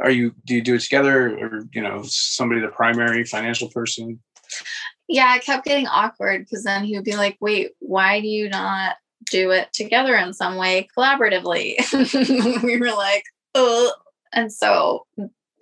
are 0.00 0.10
you 0.10 0.34
do 0.44 0.54
you 0.54 0.62
do 0.62 0.74
it 0.74 0.82
together 0.82 1.36
or 1.38 1.66
you 1.72 1.82
know 1.82 2.02
somebody 2.04 2.60
the 2.60 2.68
primary 2.68 3.24
financial 3.24 3.68
person? 3.70 4.20
Yeah, 5.08 5.34
it 5.36 5.42
kept 5.42 5.64
getting 5.64 5.86
awkward 5.86 6.44
because 6.44 6.64
then 6.64 6.84
he 6.84 6.96
would 6.96 7.04
be 7.04 7.16
like, 7.16 7.36
wait, 7.40 7.72
why 7.78 8.20
do 8.20 8.26
you 8.26 8.48
not 8.48 8.96
do 9.30 9.50
it 9.50 9.72
together 9.72 10.14
in 10.16 10.32
some 10.32 10.56
way 10.56 10.88
collaboratively? 10.96 12.62
we 12.62 12.76
were 12.78 12.92
like, 12.92 13.24
oh. 13.54 13.92
And 14.32 14.52
so 14.52 15.06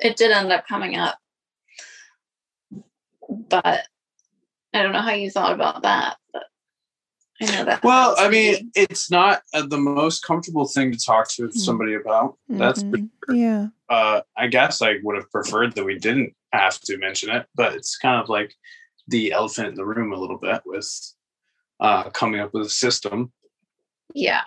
it 0.01 0.17
did 0.17 0.31
end 0.31 0.51
up 0.53 0.67
coming 0.67 0.97
up. 0.97 1.19
But 3.29 3.87
I 4.75 4.83
don't 4.83 4.93
know 4.93 5.01
how 5.03 5.13
you 5.13 5.31
thought 5.31 5.53
about 5.53 5.83
that. 5.83 6.17
But 6.33 6.45
I 7.41 7.47
know 7.57 7.65
that. 7.65 7.83
well 7.83 8.15
i 8.19 8.29
mean 8.29 8.53
maybe- 8.53 8.71
it's 8.77 9.11
not 9.11 9.43
uh, 9.53 9.67
the 9.67 9.77
most 9.79 10.25
comfortable 10.25 10.65
thing 10.69 10.93
to 10.93 10.99
talk 10.99 11.29
to 11.31 11.51
somebody 11.51 11.95
about 11.95 12.37
that's 12.49 12.83
for 12.83 12.99
Mhm. 12.99 13.09
yeah. 13.33 13.67
uh, 13.89 14.21
I 14.37 14.47
guess 14.47 14.81
I 14.81 14.99
would 15.03 15.17
have 15.17 15.29
preferred 15.31 15.75
that 15.75 15.85
we 15.85 15.99
didn't 15.99 16.35
have 16.53 16.79
to 16.83 16.97
mention 16.99 17.31
it, 17.31 17.47
but 17.57 17.73
it's 17.75 17.97
kind 17.97 18.23
of 18.23 18.29
like 18.29 18.55
the 19.09 19.33
elephant 19.33 19.69
in 19.69 19.75
the 19.75 19.85
room 19.85 20.13
a 20.13 20.17
little 20.17 20.39
bit 20.39 20.63
with 20.65 20.89
uh, 21.81 22.11
coming 22.11 22.39
up 22.41 22.55
with 22.55 22.67
a 22.67 22.71
system. 22.71 23.33
Yeah. 24.15 24.45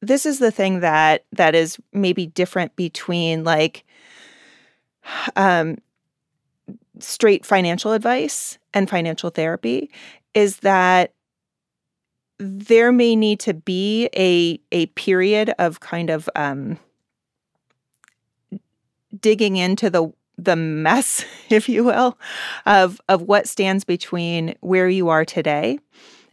this 0.00 0.26
is 0.26 0.38
the 0.38 0.50
thing 0.50 0.80
that 0.80 1.24
that 1.32 1.54
is 1.54 1.78
maybe 1.92 2.26
different 2.26 2.74
between 2.76 3.44
like 3.44 3.84
um 5.36 5.76
straight 7.00 7.44
financial 7.46 7.92
advice 7.92 8.58
and 8.74 8.90
financial 8.90 9.30
therapy 9.30 9.90
is 10.34 10.58
that 10.58 11.12
there 12.38 12.92
may 12.92 13.16
need 13.16 13.40
to 13.40 13.54
be 13.54 14.08
a 14.16 14.60
a 14.72 14.86
period 14.86 15.52
of 15.58 15.80
kind 15.80 16.10
of 16.10 16.28
um 16.36 16.78
digging 19.20 19.56
into 19.56 19.90
the 19.90 20.12
the 20.36 20.54
mess 20.54 21.24
if 21.50 21.68
you 21.68 21.82
will 21.82 22.18
of 22.66 23.00
of 23.08 23.22
what 23.22 23.48
stands 23.48 23.84
between 23.84 24.54
where 24.60 24.88
you 24.88 25.08
are 25.08 25.24
today 25.24 25.78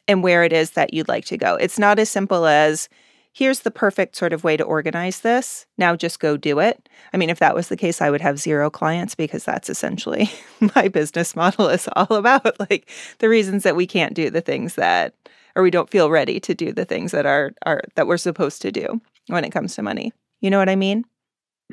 and 0.07 0.23
where 0.23 0.43
it 0.43 0.53
is 0.53 0.71
that 0.71 0.93
you'd 0.93 1.07
like 1.07 1.25
to 1.25 1.37
go 1.37 1.55
it's 1.55 1.79
not 1.79 1.99
as 1.99 2.09
simple 2.09 2.45
as 2.45 2.89
here's 3.35 3.59
the 3.59 3.71
perfect 3.71 4.15
sort 4.15 4.31
of 4.31 4.45
way 4.45 4.55
to 4.55 4.63
organize 4.63 5.19
this. 5.19 5.65
Now 5.77 5.97
just 5.97 6.21
go 6.21 6.37
do 6.37 6.59
it. 6.59 6.87
I 7.11 7.17
mean, 7.17 7.29
if 7.29 7.39
that 7.39 7.53
was 7.53 7.67
the 7.67 7.75
case, 7.75 8.01
I 8.01 8.09
would 8.09 8.21
have 8.21 8.39
zero 8.39 8.69
clients 8.69 9.13
because 9.13 9.43
that's 9.43 9.69
essentially 9.69 10.31
my 10.75 10.87
business 10.87 11.35
model 11.35 11.67
is 11.67 11.89
all 11.97 12.15
about 12.15 12.57
like 12.61 12.89
the 13.19 13.27
reasons 13.27 13.63
that 13.63 13.75
we 13.75 13.85
can't 13.85 14.13
do 14.13 14.29
the 14.29 14.39
things 14.39 14.75
that 14.75 15.13
or 15.55 15.63
we 15.63 15.69
don't 15.69 15.89
feel 15.89 16.09
ready 16.09 16.39
to 16.39 16.55
do 16.55 16.71
the 16.71 16.85
things 16.85 17.11
that 17.11 17.25
are 17.25 17.51
are 17.65 17.81
that 17.95 18.07
we're 18.07 18.17
supposed 18.17 18.61
to 18.61 18.71
do 18.71 19.01
when 19.27 19.43
it 19.43 19.51
comes 19.51 19.75
to 19.75 19.81
money. 19.81 20.13
You 20.39 20.49
know 20.49 20.57
what 20.57 20.69
I 20.69 20.77
mean? 20.77 21.03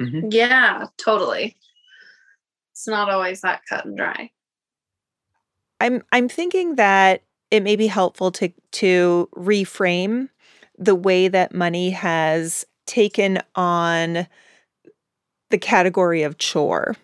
Mm-hmm. 0.01 0.29
Yeah, 0.33 0.87
totally. 0.99 1.57
It's 2.73 2.89
not 2.89 3.09
always 3.09 3.43
that 3.43 3.63
cut 3.69 3.85
and 3.85 3.97
dry. 3.97 4.33
I'm 5.81 6.03
I'm 6.11 6.29
thinking 6.29 6.75
that 6.75 7.23
it 7.53 7.63
may 7.63 7.77
be 7.77 7.87
helpful 7.87 8.33
to 8.33 8.51
to 8.73 9.29
reframe 9.37 10.31
the 10.79 10.95
way 10.97 11.29
that 11.29 11.55
money 11.55 11.91
has 11.91 12.65
taken 12.87 13.39
on 13.55 14.27
the 15.51 15.59
category 15.59 16.23
of 16.23 16.39
chore 16.39 16.97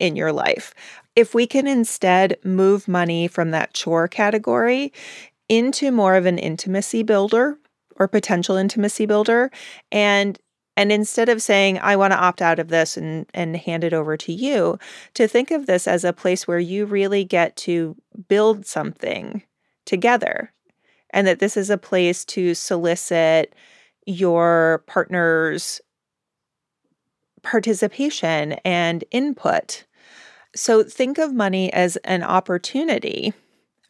in 0.00 0.16
your 0.16 0.32
life. 0.32 0.74
If 1.14 1.34
we 1.34 1.46
can 1.46 1.66
instead 1.66 2.38
move 2.42 2.88
money 2.88 3.28
from 3.28 3.50
that 3.50 3.74
chore 3.74 4.08
category 4.08 4.92
into 5.50 5.92
more 5.92 6.14
of 6.16 6.24
an 6.24 6.38
intimacy 6.38 7.02
builder 7.02 7.58
or 7.96 8.08
potential 8.08 8.56
intimacy 8.56 9.04
builder 9.04 9.50
and 9.92 10.38
and 10.76 10.92
instead 10.92 11.28
of 11.28 11.42
saying 11.42 11.78
i 11.80 11.96
want 11.96 12.12
to 12.12 12.18
opt 12.18 12.40
out 12.40 12.60
of 12.60 12.68
this 12.68 12.96
and 12.96 13.26
and 13.34 13.56
hand 13.56 13.82
it 13.82 13.92
over 13.92 14.16
to 14.16 14.32
you 14.32 14.78
to 15.12 15.26
think 15.26 15.50
of 15.50 15.66
this 15.66 15.88
as 15.88 16.04
a 16.04 16.12
place 16.12 16.46
where 16.46 16.60
you 16.60 16.86
really 16.86 17.24
get 17.24 17.56
to 17.56 17.96
build 18.28 18.64
something 18.64 19.42
together 19.90 20.52
and 21.10 21.26
that 21.26 21.40
this 21.40 21.56
is 21.56 21.68
a 21.68 21.76
place 21.76 22.24
to 22.24 22.54
solicit 22.54 23.52
your 24.06 24.84
partner's 24.86 25.80
participation 27.42 28.52
and 28.64 29.02
input 29.10 29.84
so 30.54 30.84
think 30.84 31.18
of 31.18 31.32
money 31.32 31.72
as 31.72 31.96
an 31.98 32.22
opportunity 32.22 33.32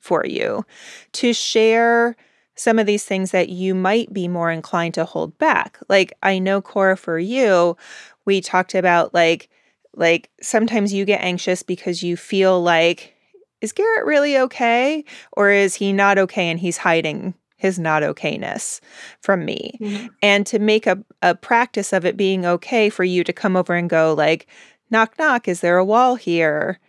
for 0.01 0.25
you 0.27 0.65
to 1.13 1.35
share 1.35 2.17
some 2.55 2.79
of 2.79 2.87
these 2.87 3.05
things 3.05 3.31
that 3.31 3.49
you 3.49 3.75
might 3.75 4.13
be 4.13 4.29
more 4.29 4.51
inclined 4.51 4.95
to 4.95 5.05
hold 5.05 5.37
back. 5.39 5.79
Like 5.89 6.13
I 6.23 6.39
know 6.39 6.61
Cora 6.61 6.97
for 6.97 7.19
you, 7.19 7.77
we 8.25 8.41
talked 8.41 8.75
about 8.75 9.15
like 9.15 9.49
like 9.95 10.31
sometimes 10.41 10.93
you 10.93 11.05
get 11.05 11.23
anxious 11.23 11.63
because 11.63 12.03
you 12.03 12.17
feel 12.17 12.63
like 12.63 13.15
is 13.61 13.73
Garrett 13.73 14.07
really 14.07 14.37
okay 14.39 15.05
or 15.33 15.51
is 15.51 15.75
he 15.75 15.93
not 15.93 16.19
okay 16.19 16.49
and 16.49 16.61
he's 16.61 16.79
hiding 16.79 17.35
his 17.57 17.79
not 17.79 18.03
okayness 18.03 18.81
from 19.21 19.45
me. 19.45 19.77
Mm-hmm. 19.81 20.07
And 20.23 20.47
to 20.47 20.59
make 20.59 20.87
a, 20.87 20.99
a 21.21 21.35
practice 21.35 21.93
of 21.93 22.07
it 22.07 22.17
being 22.17 22.47
okay 22.47 22.89
for 22.89 23.05
you 23.05 23.23
to 23.23 23.35
come 23.35 23.55
over 23.55 23.75
and 23.75 23.89
go 23.89 24.15
like 24.15 24.47
knock 24.91 25.19
knock 25.19 25.47
is 25.47 25.61
there 25.61 25.77
a 25.77 25.85
wall 25.85 26.15
here? 26.17 26.81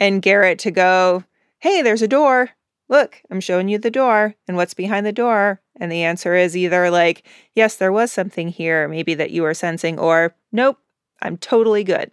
And 0.00 0.20
Garrett 0.20 0.58
to 0.60 0.70
go 0.70 1.24
hey, 1.60 1.82
there's 1.82 2.02
a 2.02 2.08
door. 2.08 2.50
Look, 2.88 3.22
I'm 3.30 3.40
showing 3.40 3.68
you 3.68 3.78
the 3.78 3.90
door 3.90 4.34
and 4.48 4.56
what's 4.56 4.74
behind 4.74 5.06
the 5.06 5.12
door. 5.12 5.60
And 5.78 5.92
the 5.92 6.02
answer 6.02 6.34
is 6.34 6.56
either 6.56 6.90
like, 6.90 7.24
yes, 7.54 7.76
there 7.76 7.92
was 7.92 8.10
something 8.10 8.48
here, 8.48 8.88
maybe 8.88 9.14
that 9.14 9.30
you 9.30 9.42
were 9.42 9.54
sensing, 9.54 9.98
or 9.98 10.34
nope, 10.50 10.78
I'm 11.22 11.36
totally 11.36 11.84
good. 11.84 12.12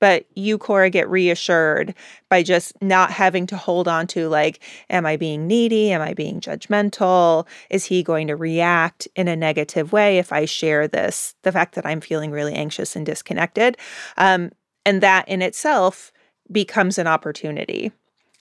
But 0.00 0.26
you, 0.34 0.58
Cora, 0.58 0.90
get 0.90 1.08
reassured 1.08 1.94
by 2.28 2.42
just 2.42 2.80
not 2.82 3.10
having 3.10 3.46
to 3.48 3.56
hold 3.56 3.88
on 3.88 4.06
to, 4.08 4.28
like, 4.28 4.60
am 4.90 5.06
I 5.06 5.16
being 5.16 5.46
needy? 5.46 5.90
Am 5.92 6.00
I 6.00 6.14
being 6.14 6.40
judgmental? 6.40 7.46
Is 7.70 7.84
he 7.84 8.02
going 8.02 8.26
to 8.28 8.36
react 8.36 9.08
in 9.16 9.28
a 9.28 9.36
negative 9.36 9.92
way 9.92 10.18
if 10.18 10.32
I 10.32 10.44
share 10.44 10.86
this, 10.86 11.34
the 11.42 11.52
fact 11.52 11.74
that 11.74 11.86
I'm 11.86 12.00
feeling 12.00 12.30
really 12.30 12.54
anxious 12.54 12.94
and 12.94 13.04
disconnected? 13.04 13.76
Um, 14.16 14.50
and 14.84 15.02
that 15.02 15.28
in 15.28 15.42
itself 15.42 16.12
becomes 16.50 16.98
an 16.98 17.06
opportunity 17.06 17.92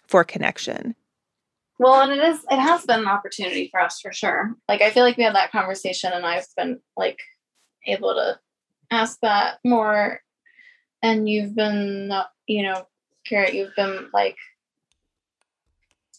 for 0.07 0.23
connection. 0.23 0.95
Well, 1.79 2.01
and 2.01 2.11
it 2.11 2.23
is 2.23 2.39
it 2.49 2.59
has 2.59 2.85
been 2.85 3.01
an 3.01 3.07
opportunity 3.07 3.67
for 3.69 3.79
us 3.79 3.99
for 4.01 4.11
sure. 4.11 4.55
Like 4.67 4.81
I 4.81 4.89
feel 4.89 5.03
like 5.03 5.17
we 5.17 5.23
had 5.23 5.35
that 5.35 5.51
conversation 5.51 6.11
and 6.13 6.25
I've 6.25 6.47
been 6.55 6.79
like 6.95 7.19
able 7.85 8.13
to 8.15 8.39
ask 8.91 9.19
that 9.21 9.59
more 9.63 10.21
and 11.03 11.29
you've 11.29 11.55
been 11.55 12.11
you 12.47 12.63
know, 12.63 12.87
Garrett, 13.29 13.53
you've 13.53 13.75
been 13.75 14.09
like 14.13 14.37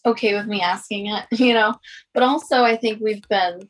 okay 0.05 0.33
with 0.33 0.45
me 0.45 0.61
asking 0.61 1.07
it, 1.07 1.25
you 1.39 1.53
know. 1.53 1.75
But 2.13 2.23
also 2.23 2.63
I 2.63 2.75
think 2.75 3.01
we've 3.01 3.27
been 3.29 3.69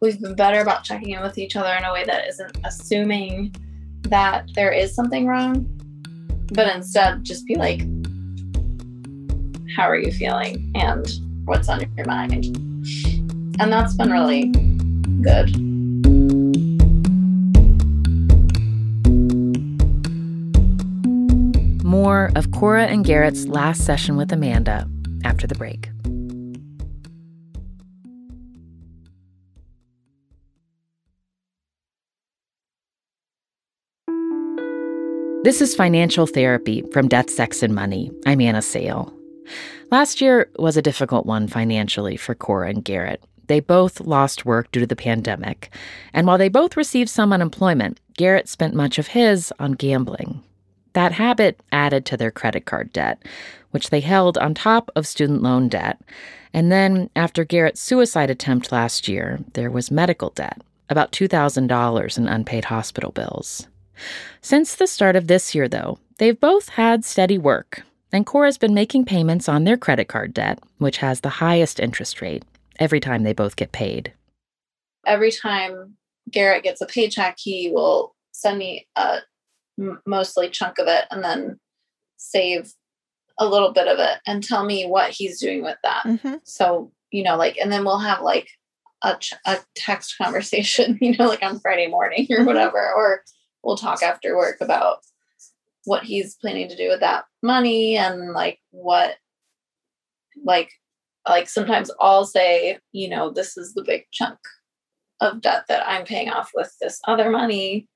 we've 0.00 0.20
been 0.20 0.34
better 0.34 0.60
about 0.60 0.84
checking 0.84 1.10
in 1.10 1.22
with 1.22 1.38
each 1.38 1.56
other 1.56 1.72
in 1.74 1.84
a 1.84 1.92
way 1.92 2.04
that 2.04 2.26
isn't 2.28 2.58
assuming 2.64 3.54
that 4.02 4.48
there 4.54 4.72
is 4.72 4.94
something 4.94 5.26
wrong, 5.26 5.66
but 6.54 6.74
instead 6.74 7.22
just 7.22 7.46
be 7.46 7.54
like, 7.54 7.82
how 9.76 9.88
are 9.88 9.98
you 9.98 10.10
feeling 10.10 10.72
and 10.74 11.06
what's 11.44 11.68
on 11.68 11.80
your 11.96 12.06
mind. 12.06 12.56
And 13.60 13.72
that's 13.72 13.94
been 13.94 14.10
really 14.10 14.46
good. 15.22 15.69
Of 22.36 22.52
Cora 22.52 22.86
and 22.86 23.04
Garrett's 23.04 23.48
last 23.48 23.84
session 23.84 24.16
with 24.16 24.32
Amanda 24.32 24.88
after 25.24 25.48
the 25.48 25.56
break. 25.56 25.90
This 35.42 35.60
is 35.60 35.74
Financial 35.74 36.26
Therapy 36.26 36.84
from 36.92 37.08
Death, 37.08 37.30
Sex, 37.30 37.64
and 37.64 37.74
Money. 37.74 38.12
I'm 38.26 38.40
Anna 38.40 38.62
Sale. 38.62 39.12
Last 39.90 40.20
year 40.20 40.48
was 40.56 40.76
a 40.76 40.82
difficult 40.82 41.26
one 41.26 41.48
financially 41.48 42.16
for 42.16 42.36
Cora 42.36 42.68
and 42.68 42.84
Garrett. 42.84 43.24
They 43.48 43.58
both 43.58 44.00
lost 44.00 44.44
work 44.44 44.70
due 44.70 44.78
to 44.80 44.86
the 44.86 44.94
pandemic, 44.94 45.74
and 46.12 46.28
while 46.28 46.38
they 46.38 46.48
both 46.48 46.76
received 46.76 47.10
some 47.10 47.32
unemployment, 47.32 47.98
Garrett 48.16 48.48
spent 48.48 48.74
much 48.74 48.98
of 48.98 49.08
his 49.08 49.52
on 49.58 49.72
gambling. 49.72 50.44
That 50.92 51.12
habit 51.12 51.60
added 51.70 52.04
to 52.06 52.16
their 52.16 52.30
credit 52.30 52.66
card 52.66 52.92
debt, 52.92 53.22
which 53.70 53.90
they 53.90 54.00
held 54.00 54.36
on 54.38 54.54
top 54.54 54.90
of 54.96 55.06
student 55.06 55.42
loan 55.42 55.68
debt. 55.68 56.00
And 56.52 56.72
then, 56.72 57.10
after 57.14 57.44
Garrett's 57.44 57.80
suicide 57.80 58.30
attempt 58.30 58.72
last 58.72 59.06
year, 59.06 59.38
there 59.52 59.70
was 59.70 59.90
medical 59.90 60.30
debt, 60.30 60.60
about 60.88 61.12
$2,000 61.12 62.18
in 62.18 62.28
unpaid 62.28 62.66
hospital 62.66 63.12
bills. 63.12 63.68
Since 64.40 64.74
the 64.74 64.86
start 64.86 65.14
of 65.14 65.28
this 65.28 65.54
year, 65.54 65.68
though, 65.68 65.98
they've 66.18 66.38
both 66.38 66.70
had 66.70 67.04
steady 67.04 67.38
work, 67.38 67.82
and 68.12 68.26
Cora's 68.26 68.58
been 68.58 68.74
making 68.74 69.04
payments 69.04 69.48
on 69.48 69.64
their 69.64 69.76
credit 69.76 70.08
card 70.08 70.34
debt, 70.34 70.58
which 70.78 70.98
has 70.98 71.20
the 71.20 71.28
highest 71.28 71.78
interest 71.78 72.20
rate, 72.20 72.44
every 72.80 72.98
time 72.98 73.22
they 73.22 73.32
both 73.32 73.54
get 73.56 73.70
paid. 73.70 74.12
Every 75.06 75.30
time 75.30 75.94
Garrett 76.30 76.64
gets 76.64 76.80
a 76.80 76.86
paycheck, 76.86 77.36
he 77.38 77.70
will 77.72 78.16
send 78.32 78.58
me 78.58 78.88
a 78.96 79.18
mostly 80.06 80.48
chunk 80.48 80.78
of 80.78 80.86
it 80.88 81.04
and 81.10 81.24
then 81.24 81.58
save 82.16 82.72
a 83.38 83.46
little 83.46 83.72
bit 83.72 83.88
of 83.88 83.98
it 83.98 84.18
and 84.26 84.44
tell 84.44 84.64
me 84.64 84.86
what 84.86 85.10
he's 85.10 85.40
doing 85.40 85.62
with 85.62 85.78
that. 85.82 86.04
Mm-hmm. 86.04 86.34
So, 86.44 86.92
you 87.10 87.22
know, 87.22 87.36
like, 87.36 87.56
and 87.56 87.72
then 87.72 87.84
we'll 87.84 87.98
have 87.98 88.20
like 88.20 88.48
a, 89.02 89.16
ch- 89.16 89.34
a 89.46 89.58
text 89.74 90.16
conversation, 90.22 90.98
you 91.00 91.16
know, 91.16 91.26
like 91.26 91.42
on 91.42 91.60
Friday 91.60 91.86
morning 91.86 92.26
or 92.30 92.38
mm-hmm. 92.38 92.46
whatever, 92.46 92.92
or 92.92 93.22
we'll 93.62 93.76
talk 93.76 94.02
after 94.02 94.36
work 94.36 94.58
about 94.60 94.98
what 95.84 96.04
he's 96.04 96.36
planning 96.36 96.68
to 96.68 96.76
do 96.76 96.88
with 96.88 97.00
that 97.00 97.24
money 97.42 97.96
and 97.96 98.32
like 98.32 98.58
what 98.70 99.16
like 100.44 100.70
like 101.28 101.48
sometimes 101.48 101.90
I'll 102.00 102.24
say, 102.24 102.78
you 102.92 103.08
know, 103.08 103.30
this 103.30 103.56
is 103.56 103.74
the 103.74 103.84
big 103.84 104.04
chunk 104.12 104.38
of 105.20 105.40
debt 105.40 105.64
that 105.68 105.86
I'm 105.86 106.04
paying 106.04 106.30
off 106.30 106.50
with 106.54 106.74
this 106.80 107.00
other 107.06 107.30
money. 107.30 107.88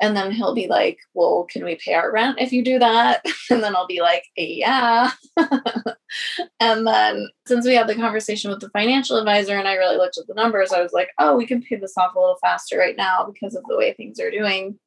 And 0.00 0.16
then 0.16 0.32
he'll 0.32 0.54
be 0.54 0.66
like, 0.66 0.98
Well, 1.14 1.46
can 1.50 1.64
we 1.64 1.76
pay 1.76 1.94
our 1.94 2.12
rent 2.12 2.40
if 2.40 2.52
you 2.52 2.64
do 2.64 2.78
that? 2.78 3.24
And 3.50 3.62
then 3.62 3.76
I'll 3.76 3.86
be 3.86 4.00
like, 4.00 4.24
Yeah. 4.36 5.10
and 6.60 6.86
then 6.86 7.28
since 7.46 7.66
we 7.66 7.74
had 7.74 7.86
the 7.86 7.94
conversation 7.94 8.50
with 8.50 8.60
the 8.60 8.70
financial 8.70 9.16
advisor 9.16 9.56
and 9.56 9.68
I 9.68 9.74
really 9.74 9.96
looked 9.96 10.18
at 10.18 10.26
the 10.26 10.34
numbers, 10.34 10.72
I 10.72 10.82
was 10.82 10.92
like, 10.92 11.10
Oh, 11.18 11.36
we 11.36 11.46
can 11.46 11.62
pay 11.62 11.76
this 11.76 11.96
off 11.96 12.14
a 12.14 12.18
little 12.18 12.38
faster 12.42 12.78
right 12.78 12.96
now 12.96 13.30
because 13.32 13.54
of 13.54 13.64
the 13.68 13.76
way 13.76 13.92
things 13.92 14.18
are 14.18 14.30
doing 14.30 14.78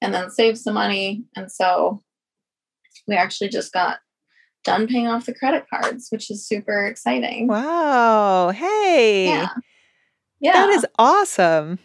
and 0.00 0.12
then 0.12 0.30
save 0.30 0.58
some 0.58 0.74
money. 0.74 1.24
And 1.34 1.50
so 1.50 2.02
we 3.08 3.16
actually 3.16 3.48
just 3.48 3.72
got 3.72 3.98
done 4.64 4.86
paying 4.86 5.06
off 5.06 5.26
the 5.26 5.34
credit 5.34 5.64
cards, 5.68 6.08
which 6.10 6.30
is 6.30 6.46
super 6.46 6.86
exciting. 6.86 7.48
Wow. 7.48 8.50
Hey. 8.50 9.28
Yeah. 9.28 9.48
Yeah. 10.40 10.52
That 10.52 10.70
is 10.70 10.86
awesome. 10.98 11.78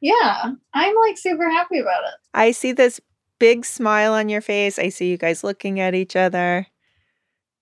Yeah. 0.00 0.52
I'm 0.74 0.94
like 1.06 1.18
super 1.18 1.50
happy 1.50 1.78
about 1.78 2.04
it. 2.04 2.14
I 2.34 2.52
see 2.52 2.72
this 2.72 3.00
big 3.38 3.64
smile 3.64 4.12
on 4.12 4.28
your 4.28 4.40
face. 4.40 4.78
I 4.78 4.88
see 4.88 5.10
you 5.10 5.16
guys 5.16 5.44
looking 5.44 5.80
at 5.80 5.94
each 5.94 6.16
other. 6.16 6.66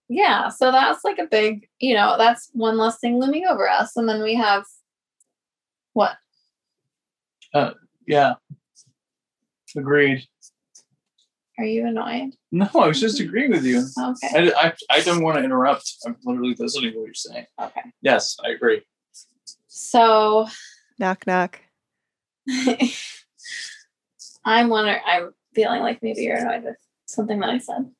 Yeah. 0.08 0.48
So 0.48 0.72
that's 0.72 1.04
like 1.04 1.18
a 1.18 1.26
big, 1.26 1.68
you 1.78 1.94
know, 1.94 2.16
that's 2.16 2.50
one 2.52 2.78
less 2.78 2.98
thing 2.98 3.18
looming 3.20 3.46
over 3.46 3.68
us. 3.68 3.96
And 3.96 4.08
then 4.08 4.22
we 4.22 4.34
have 4.34 4.64
What? 5.92 6.16
Uh, 7.52 7.72
yeah. 8.06 8.34
Agreed. 9.76 10.26
Are 11.58 11.64
you 11.64 11.86
annoyed? 11.86 12.34
No, 12.52 12.68
I 12.74 12.86
was 12.86 13.00
just 13.00 13.20
agreeing 13.20 13.50
with 13.50 13.64
you. 13.64 13.84
Okay. 13.98 14.52
I, 14.52 14.68
I, 14.68 14.72
I 14.90 15.00
don't 15.00 15.22
want 15.22 15.38
to 15.38 15.44
interrupt. 15.44 15.92
I'm 16.06 16.16
literally 16.24 16.54
listening 16.58 16.92
to 16.92 16.98
what 16.98 17.06
you're 17.06 17.14
saying. 17.14 17.46
Okay. 17.60 17.82
Yes, 18.00 18.36
I 18.44 18.50
agree. 18.50 18.82
So 19.66 20.46
Knock, 20.98 21.26
knock. 21.26 21.60
I'm 24.44 24.68
wondering. 24.68 24.98
I'm 25.04 25.32
feeling 25.54 25.82
like 25.82 26.02
maybe 26.02 26.22
you're 26.22 26.36
annoyed 26.36 26.64
with 26.64 26.76
something 27.06 27.40
that 27.40 27.50
I 27.50 27.58
said. 27.58 27.90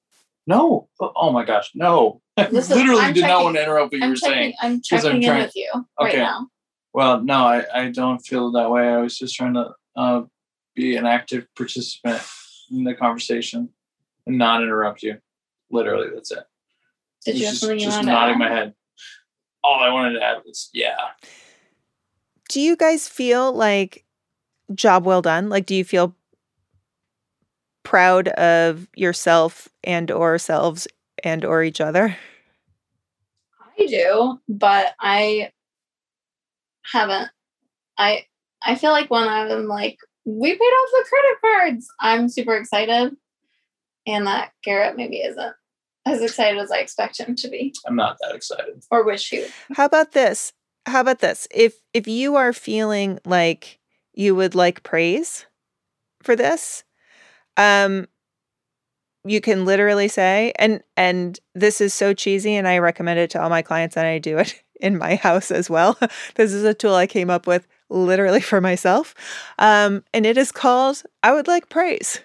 No. 0.47 0.89
Oh, 1.01 1.13
oh 1.15 1.31
my 1.33 1.45
gosh, 1.45 1.71
no. 1.75 2.23
I 2.37 2.45
This 2.51 2.71
is- 2.71 2.77
literally 2.77 3.03
I'm 3.03 3.15
did 3.15 3.23
not 3.23 3.45
want 3.45 3.57
to 3.57 3.63
interrupt 3.63 3.93
what 3.93 3.99
you 3.99 4.05
I'm 4.05 4.11
were 4.11 4.17
checking. 4.17 4.35
saying. 4.35 4.55
I'm 4.63 4.81
'cause 4.81 5.05
I'm 5.05 5.21
checking 5.21 5.23
in 5.23 5.29
trying- 5.29 5.43
with 5.43 5.57
you 5.57 5.71
right 6.01 6.09
Okay. 6.09 6.19
now. 6.19 6.47
Well, 6.95 7.21
no, 7.23 7.35
I, 7.47 7.65
I 7.75 7.91
don't 7.91 8.19
feel 8.21 8.51
that 8.53 8.71
way. 8.71 8.89
I 8.89 8.97
was 8.99 9.19
just 9.19 9.35
trying 9.35 9.55
to 9.55 9.73
uh, 9.95 10.23
be 10.75 10.97
an 10.97 11.05
active 11.07 11.47
participant 11.55 12.23
in 12.71 12.85
the 12.85 12.95
conversation 12.95 13.69
and 14.27 14.39
not 14.39 14.63
interrupt 14.63 15.03
you. 15.03 15.19
Literally, 15.71 16.09
that's 16.15 16.31
it. 16.33 16.45
Did 17.27 17.37
you 17.37 17.45
have 17.45 17.53
just, 17.53 17.61
something 17.61 17.79
you 17.79 17.85
just 17.85 18.03
nodding 18.05 18.35
to 18.37 18.39
my 18.39 18.49
head. 18.49 18.75
All 19.63 19.81
I 19.81 19.93
wanted 19.93 20.19
to 20.19 20.25
add 20.25 20.39
was, 20.47 20.71
yeah. 20.73 20.97
Do 22.49 22.61
you 22.61 22.75
guys 22.75 23.07
feel 23.07 23.53
like 23.53 24.05
job 24.75 25.05
well 25.05 25.23
done? 25.23 25.49
Like, 25.49 25.67
do 25.67 25.75
you 25.75 25.85
feel 25.85 26.15
proud 27.83 28.29
of 28.29 28.87
yourself 28.95 29.69
and 29.83 30.11
or 30.11 30.39
selves 30.39 30.87
and 31.25 31.45
or 31.45 31.63
each 31.63 31.81
other? 31.81 32.17
I 33.79 33.87
do, 33.87 34.41
but 34.49 34.95
I 35.01 35.53
haven't. 36.93 37.31
I 37.97 38.27
I 38.63 38.75
feel 38.75 38.91
like 38.91 39.11
when 39.11 39.29
I'm 39.29 39.67
like, 39.67 39.99
we 40.25 40.53
paid 40.53 40.59
off 40.61 40.91
the 40.93 41.07
credit 41.09 41.41
cards, 41.41 41.87
I'm 42.01 42.29
super 42.29 42.57
excited, 42.57 43.17
and 44.07 44.27
that 44.27 44.53
Garrett 44.65 44.97
maybe 44.97 45.19
isn't 45.19 45.55
as 46.07 46.23
excited 46.23 46.59
as 46.59 46.71
I 46.71 46.79
expect 46.79 47.21
him 47.21 47.35
to 47.37 47.49
be 47.49 47.75
I'm 47.87 47.97
not 47.97 48.17
that 48.21 48.35
excited. 48.35 48.83
or 48.91 49.05
wish 49.05 49.29
he 49.31 49.41
would. 49.41 49.53
How 49.77 49.85
about 49.85 50.13
this? 50.13 50.53
How 50.87 51.01
about 51.01 51.21
this? 51.21 51.47
If 51.51 51.81
if 51.95 52.09
you 52.09 52.37
are 52.37 52.53
feeling 52.53 53.19
like 53.25 53.79
you 54.19 54.35
would 54.35 54.57
like 54.57 54.83
praise 54.83 55.47
for 56.23 56.35
this, 56.35 56.83
um 57.57 58.07
you 59.25 59.41
can 59.41 59.65
literally 59.65 60.09
say 60.09 60.53
and 60.59 60.83
and 60.97 61.39
this 61.55 61.81
is 61.81 61.95
so 61.95 62.13
cheesy 62.13 62.55
and 62.55 62.67
I 62.67 62.79
recommend 62.79 63.19
it 63.21 63.31
to 63.31 63.43
all 63.43 63.49
my 63.49 63.63
clients 63.63 63.97
and 63.97 64.07
I 64.07 64.19
do 64.19 64.39
it 64.39 64.63
in 64.81 64.99
my 64.99 65.15
house 65.15 65.51
as 65.51 65.71
well. 65.71 65.99
this 66.35 66.53
is 66.53 66.65
a 66.65 66.75
tool 66.75 66.95
I 66.95 67.07
came 67.07 67.31
up 67.31 67.47
with 67.47 67.67
literally 67.89 68.41
for 68.41 68.61
myself. 68.61 69.15
Um 69.59 70.05
and 70.13 70.27
it 70.27 70.37
is 70.37 70.53
called 70.53 71.03
I 71.23 71.33
would 71.33 71.47
like 71.47 71.69
praise. 71.69 72.21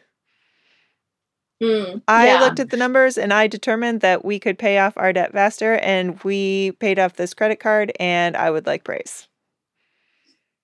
Mm, 1.61 2.01
I 2.07 2.25
yeah. 2.25 2.39
looked 2.39 2.59
at 2.59 2.71
the 2.71 2.77
numbers 2.77 3.17
and 3.19 3.31
I 3.31 3.47
determined 3.47 4.01
that 4.01 4.25
we 4.25 4.39
could 4.39 4.57
pay 4.57 4.79
off 4.79 4.93
our 4.97 5.13
debt 5.13 5.31
faster 5.31 5.75
and 5.75 6.21
we 6.23 6.71
paid 6.73 6.97
off 6.97 7.13
this 7.13 7.35
credit 7.35 7.59
card 7.59 7.91
and 7.99 8.35
I 8.35 8.49
would 8.49 8.65
like 8.65 8.83
praise. 8.83 9.27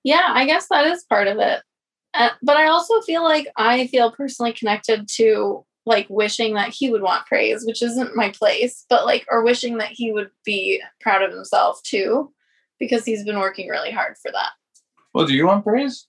Yeah, 0.04 0.32
I 0.34 0.46
guess 0.46 0.68
that 0.70 0.88
is 0.88 1.04
part 1.04 1.28
of 1.28 1.38
it. 1.40 1.62
Uh, 2.14 2.30
but 2.42 2.58
I 2.58 2.68
also 2.68 3.02
feel 3.02 3.24
like 3.24 3.48
I 3.56 3.88
feel 3.88 4.12
personally 4.12 4.54
connected 4.54 5.08
to 5.16 5.66
like 5.86 6.08
wishing 6.10 6.56
that 6.56 6.70
he 6.70 6.90
would 6.90 7.02
want 7.02 7.26
praise, 7.26 7.66
which 7.66 7.82
isn't 7.82 8.16
my 8.16 8.30
place, 8.30 8.86
but 8.90 9.06
like, 9.06 9.26
or 9.30 9.44
wishing 9.44 9.78
that 9.78 9.92
he 9.92 10.12
would 10.12 10.30
be 10.46 10.82
proud 11.02 11.22
of 11.22 11.32
himself 11.32 11.82
too, 11.84 12.32
because 12.80 13.06
he's 13.06 13.26
been 13.26 13.40
working 13.40 13.68
really 13.68 13.92
hard 13.92 14.16
for 14.22 14.32
that. 14.32 14.52
Well, 15.14 15.26
do 15.26 15.34
you 15.34 15.48
want 15.48 15.64
praise? 15.64 16.08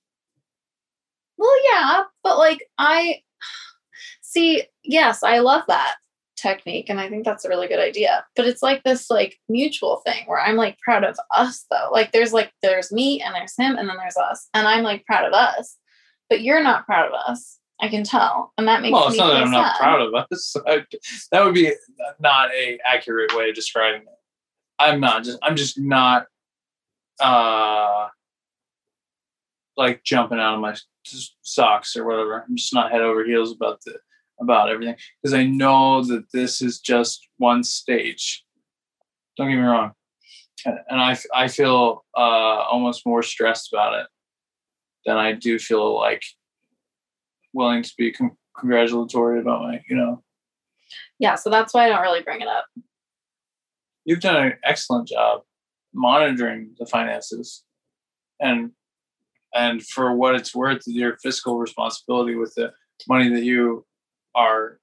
Well, 1.36 1.54
yeah, 1.72 2.02
but 2.22 2.38
like, 2.38 2.68
I 2.78 3.22
see, 4.20 4.64
yes, 4.82 5.22
I 5.22 5.38
love 5.38 5.62
that 5.68 5.96
technique 6.40 6.88
and 6.88 7.00
I 7.00 7.08
think 7.08 7.24
that's 7.24 7.44
a 7.44 7.48
really 7.48 7.68
good 7.68 7.78
idea. 7.78 8.24
But 8.36 8.46
it's 8.46 8.62
like 8.62 8.82
this 8.82 9.10
like 9.10 9.38
mutual 9.48 10.02
thing 10.06 10.24
where 10.26 10.40
I'm 10.40 10.56
like 10.56 10.78
proud 10.78 11.04
of 11.04 11.16
us 11.34 11.66
though. 11.70 11.88
Like 11.92 12.12
there's 12.12 12.32
like 12.32 12.52
there's 12.62 12.92
me 12.92 13.20
and 13.20 13.34
there's 13.34 13.56
him 13.56 13.76
and 13.76 13.88
then 13.88 13.96
there's 13.96 14.16
us. 14.16 14.48
And 14.54 14.66
I'm 14.66 14.82
like 14.82 15.04
proud 15.04 15.26
of 15.26 15.32
us. 15.32 15.76
But 16.28 16.42
you're 16.42 16.62
not 16.62 16.86
proud 16.86 17.08
of 17.08 17.14
us. 17.14 17.58
I 17.80 17.88
can 17.88 18.04
tell. 18.04 18.52
And 18.58 18.68
that 18.68 18.82
makes 18.82 18.92
Well, 18.92 19.08
me 19.08 19.08
it's 19.08 19.18
not 19.18 19.32
that 19.32 19.42
I'm 19.42 19.50
not 19.50 19.78
proud 19.78 20.02
of 20.02 20.14
us. 20.14 20.56
I, 20.66 20.84
that 21.32 21.44
would 21.44 21.54
be 21.54 21.72
not 22.20 22.50
a 22.52 22.78
accurate 22.84 23.34
way 23.34 23.48
of 23.48 23.54
describing 23.54 24.02
it. 24.02 24.08
I'm 24.78 25.00
not 25.00 25.24
just. 25.24 25.38
I'm 25.42 25.56
just 25.56 25.78
not. 25.78 26.26
Uh, 27.18 28.08
like 29.76 30.04
jumping 30.04 30.38
out 30.38 30.54
of 30.54 30.60
my 30.60 30.76
socks 31.42 31.96
or 31.96 32.04
whatever. 32.04 32.44
I'm 32.46 32.56
just 32.56 32.74
not 32.74 32.92
head 32.92 33.00
over 33.00 33.24
heels 33.24 33.52
about 33.52 33.80
the 33.84 33.98
about 34.40 34.70
everything 34.70 34.96
because 35.22 35.34
I 35.34 35.44
know 35.44 36.02
that 36.04 36.24
this 36.32 36.62
is 36.62 36.80
just 36.80 37.28
one 37.38 37.62
stage. 37.64 38.44
Don't 39.36 39.48
get 39.48 39.56
me 39.56 39.62
wrong, 39.62 39.92
and, 40.66 40.78
and 40.88 41.00
I 41.00 41.16
I 41.34 41.48
feel 41.48 42.04
uh, 42.16 42.20
almost 42.20 43.06
more 43.06 43.22
stressed 43.22 43.72
about 43.72 43.98
it 44.00 44.06
than 45.06 45.16
I 45.16 45.32
do 45.32 45.58
feel 45.58 45.94
like 45.96 46.22
willing 47.54 47.82
to 47.82 47.92
be 47.96 48.12
con- 48.12 48.36
congratulatory 48.58 49.40
about 49.40 49.62
my, 49.62 49.80
you 49.88 49.96
know, 49.96 50.22
Yeah, 51.18 51.34
so 51.36 51.48
that's 51.50 51.72
why 51.72 51.86
I 51.86 51.88
don't 51.88 52.02
really 52.02 52.22
bring 52.22 52.40
it 52.42 52.48
up. 52.48 52.66
you've 54.04 54.20
done 54.20 54.36
an 54.46 54.52
excellent 54.64 55.08
job 55.08 55.40
monitoring 55.94 56.72
the 56.78 56.86
finances 56.86 57.64
and 58.40 58.70
and 59.54 59.84
for 59.84 60.14
what 60.14 60.34
it's 60.36 60.54
worth 60.54 60.82
your 60.86 61.16
fiscal 61.22 61.58
responsibility 61.58 62.36
with 62.36 62.54
the 62.54 62.70
money 63.08 63.28
that 63.30 63.42
you 63.42 63.84
are 64.34 64.78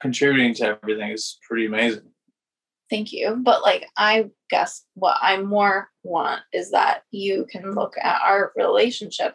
contributing 0.00 0.54
to 0.54 0.78
everything 0.82 1.10
is 1.10 1.38
pretty 1.48 1.66
amazing 1.66 2.10
Thank 2.90 3.12
you. 3.12 3.36
But 3.36 3.62
like 3.62 3.86
I 3.96 4.30
guess 4.50 4.84
what 4.94 5.18
I 5.20 5.40
more 5.40 5.88
want 6.02 6.42
is 6.52 6.70
that 6.70 7.02
you 7.10 7.46
can 7.50 7.62
mm-hmm. 7.62 7.78
look 7.78 7.94
at 8.02 8.20
our 8.22 8.52
relationship 8.56 9.34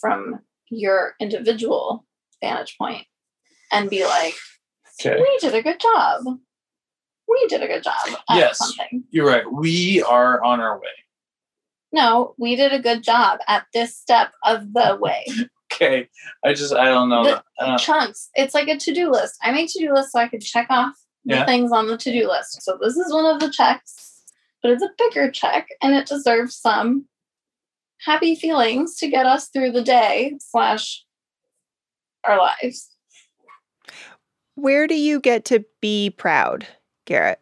from 0.00 0.40
your 0.70 1.14
individual 1.20 2.06
vantage 2.40 2.76
point 2.78 3.06
and 3.72 3.90
be 3.90 4.04
like, 4.04 4.34
okay 5.00 5.20
we 5.20 5.38
did 5.40 5.54
a 5.54 5.62
good 5.62 5.80
job. 5.80 6.22
We 7.28 7.46
did 7.48 7.62
a 7.62 7.66
good 7.66 7.82
job 7.82 7.94
at 8.06 8.36
Yes. 8.36 8.58
something. 8.58 9.04
you're 9.10 9.26
right 9.26 9.50
we 9.50 10.02
are 10.02 10.42
on 10.42 10.60
our 10.60 10.78
way 10.78 10.88
No, 11.92 12.34
we 12.38 12.56
did 12.56 12.72
a 12.72 12.78
good 12.78 13.02
job 13.02 13.40
at 13.48 13.66
this 13.72 13.96
step 13.96 14.32
of 14.44 14.72
the 14.72 14.96
way. 15.00 15.24
Okay 15.72 16.08
i 16.44 16.52
just 16.52 16.72
i 16.74 16.84
don't 16.86 17.08
know 17.08 17.24
The 17.24 17.30
that. 17.30 17.44
I 17.60 17.66
don't- 17.66 17.78
chunks. 17.80 18.30
It's 18.34 18.54
like 18.54 18.68
a 18.68 18.76
to-do 18.76 19.10
list. 19.10 19.38
I 19.42 19.52
make 19.52 19.70
to-do 19.72 19.92
lists 19.94 20.12
so 20.12 20.18
I 20.18 20.28
can 20.28 20.40
check 20.40 20.66
off 20.70 20.94
the 21.24 21.36
Yeah. 21.36 21.46
things 21.46 21.70
on 21.72 21.86
the 21.86 21.96
to-do 21.96 22.28
list. 22.28 22.62
So 22.62 22.76
this 22.80 22.96
is 22.96 23.12
one 23.12 23.24
of 23.26 23.40
the 23.40 23.50
checks, 23.50 24.22
but 24.62 24.72
it's 24.72 24.82
a 24.82 24.90
bigger 24.98 25.30
check 25.30 25.68
and 25.80 25.94
it 25.94 26.06
deserves 26.06 26.56
some 26.56 27.06
happy 28.04 28.34
feelings 28.34 28.96
to 28.96 29.08
get 29.08 29.26
us 29.26 29.48
through 29.48 29.70
the 29.72 29.82
day 29.82 30.34
slash 30.40 31.04
our 32.24 32.36
lives. 32.38 32.88
Where 34.56 34.86
do 34.86 34.94
you 34.94 35.20
get 35.20 35.44
to 35.46 35.64
be 35.80 36.10
proud, 36.10 36.66
Garrett? 37.06 37.40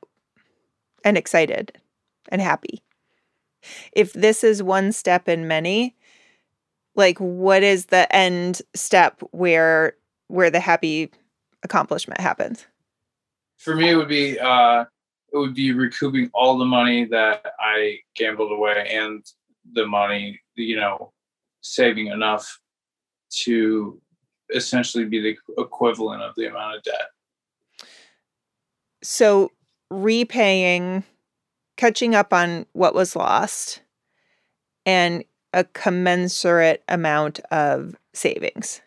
And 1.04 1.16
excited 1.16 1.72
and 2.28 2.40
happy? 2.42 2.82
If 3.92 4.12
this 4.12 4.44
is 4.44 4.62
one 4.62 4.92
step 4.92 5.28
in 5.28 5.48
many, 5.48 5.96
like 6.96 7.18
what 7.18 7.62
is 7.62 7.86
the 7.86 8.14
end 8.14 8.62
step 8.74 9.22
where 9.30 9.94
where 10.28 10.50
the 10.50 10.60
happy 10.60 11.10
accomplishment 11.62 12.20
happens? 12.20 12.66
for 13.58 13.76
me 13.76 13.90
it 13.90 13.96
would 13.96 14.08
be 14.08 14.38
uh 14.38 14.84
it 15.32 15.36
would 15.36 15.54
be 15.54 15.72
recouping 15.72 16.30
all 16.34 16.58
the 16.58 16.64
money 16.64 17.04
that 17.04 17.52
i 17.60 17.98
gambled 18.16 18.50
away 18.50 18.88
and 18.90 19.24
the 19.74 19.86
money 19.86 20.40
you 20.54 20.76
know 20.76 21.12
saving 21.60 22.06
enough 22.06 22.58
to 23.28 24.00
essentially 24.54 25.04
be 25.04 25.20
the 25.20 25.36
equivalent 25.62 26.22
of 26.22 26.34
the 26.36 26.46
amount 26.46 26.76
of 26.76 26.82
debt 26.82 27.10
So 29.02 29.50
repaying, 29.90 31.04
catching 31.76 32.14
up 32.14 32.32
on 32.32 32.66
what 32.72 32.94
was 32.94 33.16
lost, 33.16 33.80
and 34.86 35.24
a 35.52 35.64
commensurate 35.64 36.82
amount 36.88 37.40
of 37.50 37.96
savings. 38.12 38.80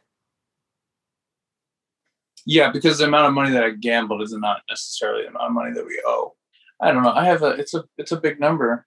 yeah 2.45 2.69
because 2.71 2.97
the 2.97 3.05
amount 3.05 3.25
of 3.27 3.33
money 3.33 3.51
that 3.51 3.63
i 3.63 3.69
gambled 3.69 4.21
is 4.21 4.33
not 4.33 4.61
necessarily 4.69 5.23
the 5.23 5.29
amount 5.29 5.45
of 5.47 5.53
money 5.53 5.73
that 5.73 5.85
we 5.85 6.01
owe 6.05 6.33
i 6.81 6.91
don't 6.91 7.03
know 7.03 7.11
i 7.13 7.23
have 7.23 7.41
a 7.41 7.51
it's 7.51 7.73
a 7.73 7.83
it's 7.97 8.11
a 8.11 8.17
big 8.19 8.39
number 8.39 8.85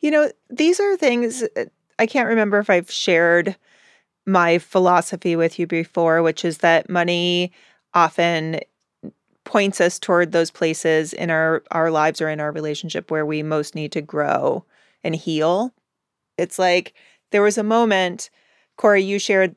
You 0.00 0.10
know, 0.10 0.30
these 0.50 0.80
are 0.80 0.96
things 0.96 1.42
uh, 1.56 1.64
I 1.98 2.06
can't 2.06 2.28
remember 2.28 2.58
if 2.58 2.68
I've 2.70 2.90
shared 2.90 3.56
my 4.26 4.58
philosophy 4.58 5.36
with 5.36 5.58
you 5.58 5.66
before, 5.66 6.22
which 6.22 6.44
is 6.44 6.58
that 6.58 6.90
money 6.90 7.52
often 7.94 8.60
points 9.44 9.80
us 9.80 9.98
toward 9.98 10.32
those 10.32 10.50
places 10.50 11.12
in 11.12 11.30
our 11.30 11.62
our 11.70 11.90
lives 11.90 12.20
or 12.20 12.28
in 12.28 12.40
our 12.40 12.52
relationship 12.52 13.10
where 13.10 13.26
we 13.26 13.42
most 13.42 13.74
need 13.74 13.92
to 13.92 14.02
grow 14.02 14.64
and 15.04 15.14
heal. 15.14 15.72
It's 16.38 16.58
like 16.58 16.94
there 17.30 17.42
was 17.42 17.58
a 17.58 17.62
moment, 17.62 18.30
Cora, 18.76 19.00
you 19.00 19.18
shared 19.18 19.56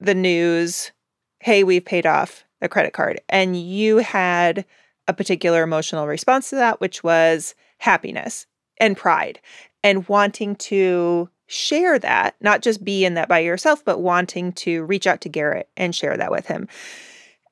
the 0.00 0.14
news, 0.14 0.92
hey, 1.40 1.64
we've 1.64 1.84
paid 1.84 2.06
off 2.06 2.44
the 2.60 2.68
credit 2.68 2.92
card. 2.92 3.20
And 3.28 3.56
you 3.56 3.98
had 3.98 4.64
a 5.08 5.12
particular 5.12 5.62
emotional 5.62 6.06
response 6.06 6.50
to 6.50 6.56
that, 6.56 6.80
which 6.80 7.04
was 7.04 7.54
happiness 7.78 8.46
and 8.78 8.96
pride 8.96 9.40
and 9.82 10.08
wanting 10.08 10.56
to 10.56 11.28
share 11.46 11.98
that, 11.98 12.34
not 12.40 12.62
just 12.62 12.84
be 12.84 13.04
in 13.04 13.14
that 13.14 13.28
by 13.28 13.38
yourself, 13.38 13.84
but 13.84 14.00
wanting 14.00 14.52
to 14.52 14.82
reach 14.84 15.06
out 15.06 15.20
to 15.20 15.28
Garrett 15.28 15.68
and 15.76 15.94
share 15.94 16.16
that 16.16 16.30
with 16.30 16.46
him. 16.46 16.68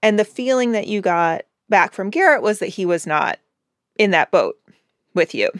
And 0.02 0.18
the 0.18 0.24
feeling 0.24 0.72
that 0.72 0.88
you 0.88 1.00
got 1.00 1.44
back 1.68 1.92
from 1.92 2.10
Garrett 2.10 2.42
was 2.42 2.58
that 2.58 2.70
he 2.70 2.84
was 2.84 3.06
not 3.06 3.38
in 3.96 4.10
that 4.10 4.30
boat 4.30 4.56
with 5.14 5.34
you. 5.34 5.50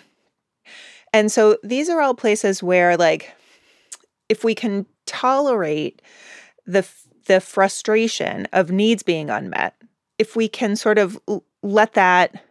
And 1.15 1.31
so 1.31 1.57
these 1.63 1.89
are 1.89 2.01
all 2.01 2.15
places 2.15 2.61
where, 2.61 2.97
like, 2.97 3.33
if 4.29 4.43
we 4.43 4.55
can 4.55 4.85
tolerate 5.07 6.03
the 6.67 6.87
the 7.27 7.41
frustration 7.41 8.47
of 8.53 8.71
needs 8.71 9.03
being 9.03 9.31
unmet, 9.31 9.75
if 10.19 10.37
we 10.37 10.49
can 10.49 10.77
sort 10.77 10.99
of 10.99 11.19
let 11.63 11.95
that 11.95 12.45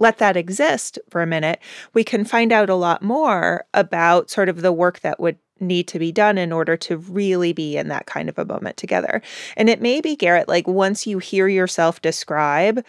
let 0.00 0.18
that 0.18 0.36
exist 0.36 0.98
for 1.10 1.20
a 1.22 1.26
minute, 1.26 1.58
we 1.92 2.02
can 2.02 2.24
find 2.24 2.50
out 2.50 2.70
a 2.70 2.74
lot 2.74 3.02
more 3.02 3.66
about 3.74 4.30
sort 4.30 4.48
of 4.48 4.62
the 4.62 4.72
work 4.72 5.00
that 5.00 5.20
would 5.20 5.36
need 5.60 5.86
to 5.88 5.98
be 5.98 6.10
done 6.10 6.38
in 6.38 6.52
order 6.52 6.76
to 6.76 6.96
really 6.96 7.52
be 7.52 7.76
in 7.76 7.88
that 7.88 8.06
kind 8.06 8.28
of 8.28 8.38
a 8.38 8.44
moment 8.44 8.76
together. 8.76 9.20
And 9.56 9.68
it 9.68 9.82
may 9.82 10.00
be, 10.00 10.16
Garrett, 10.16 10.48
like 10.48 10.66
once 10.66 11.06
you 11.06 11.18
hear 11.18 11.48
yourself 11.48 12.00
describe, 12.00 12.84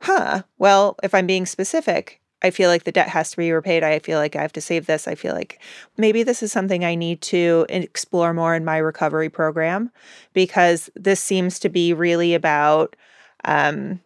huh, 0.00 0.42
well, 0.58 0.96
if 1.02 1.14
I'm 1.14 1.26
being 1.26 1.46
specific, 1.46 2.20
I 2.42 2.50
feel 2.50 2.68
like 2.68 2.84
the 2.84 2.92
debt 2.92 3.08
has 3.08 3.30
to 3.30 3.36
be 3.36 3.50
repaid. 3.50 3.82
I 3.82 3.98
feel 3.98 4.18
like 4.18 4.36
I 4.36 4.42
have 4.42 4.52
to 4.52 4.60
save 4.60 4.86
this. 4.86 5.08
I 5.08 5.14
feel 5.14 5.34
like 5.34 5.60
maybe 5.96 6.22
this 6.22 6.42
is 6.42 6.52
something 6.52 6.84
I 6.84 6.94
need 6.94 7.22
to 7.22 7.66
explore 7.68 8.34
more 8.34 8.54
in 8.54 8.64
my 8.64 8.76
recovery 8.76 9.30
program 9.30 9.90
because 10.34 10.90
this 10.94 11.20
seems 11.20 11.58
to 11.60 11.68
be 11.68 11.92
really 11.94 12.34
about 12.34 12.94
um, 13.44 14.00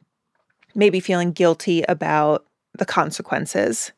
maybe 0.75 1.01
feeling 1.01 1.33
guilty 1.33 1.83
about 1.83 2.47
the 2.79 2.87
consequences 2.87 3.91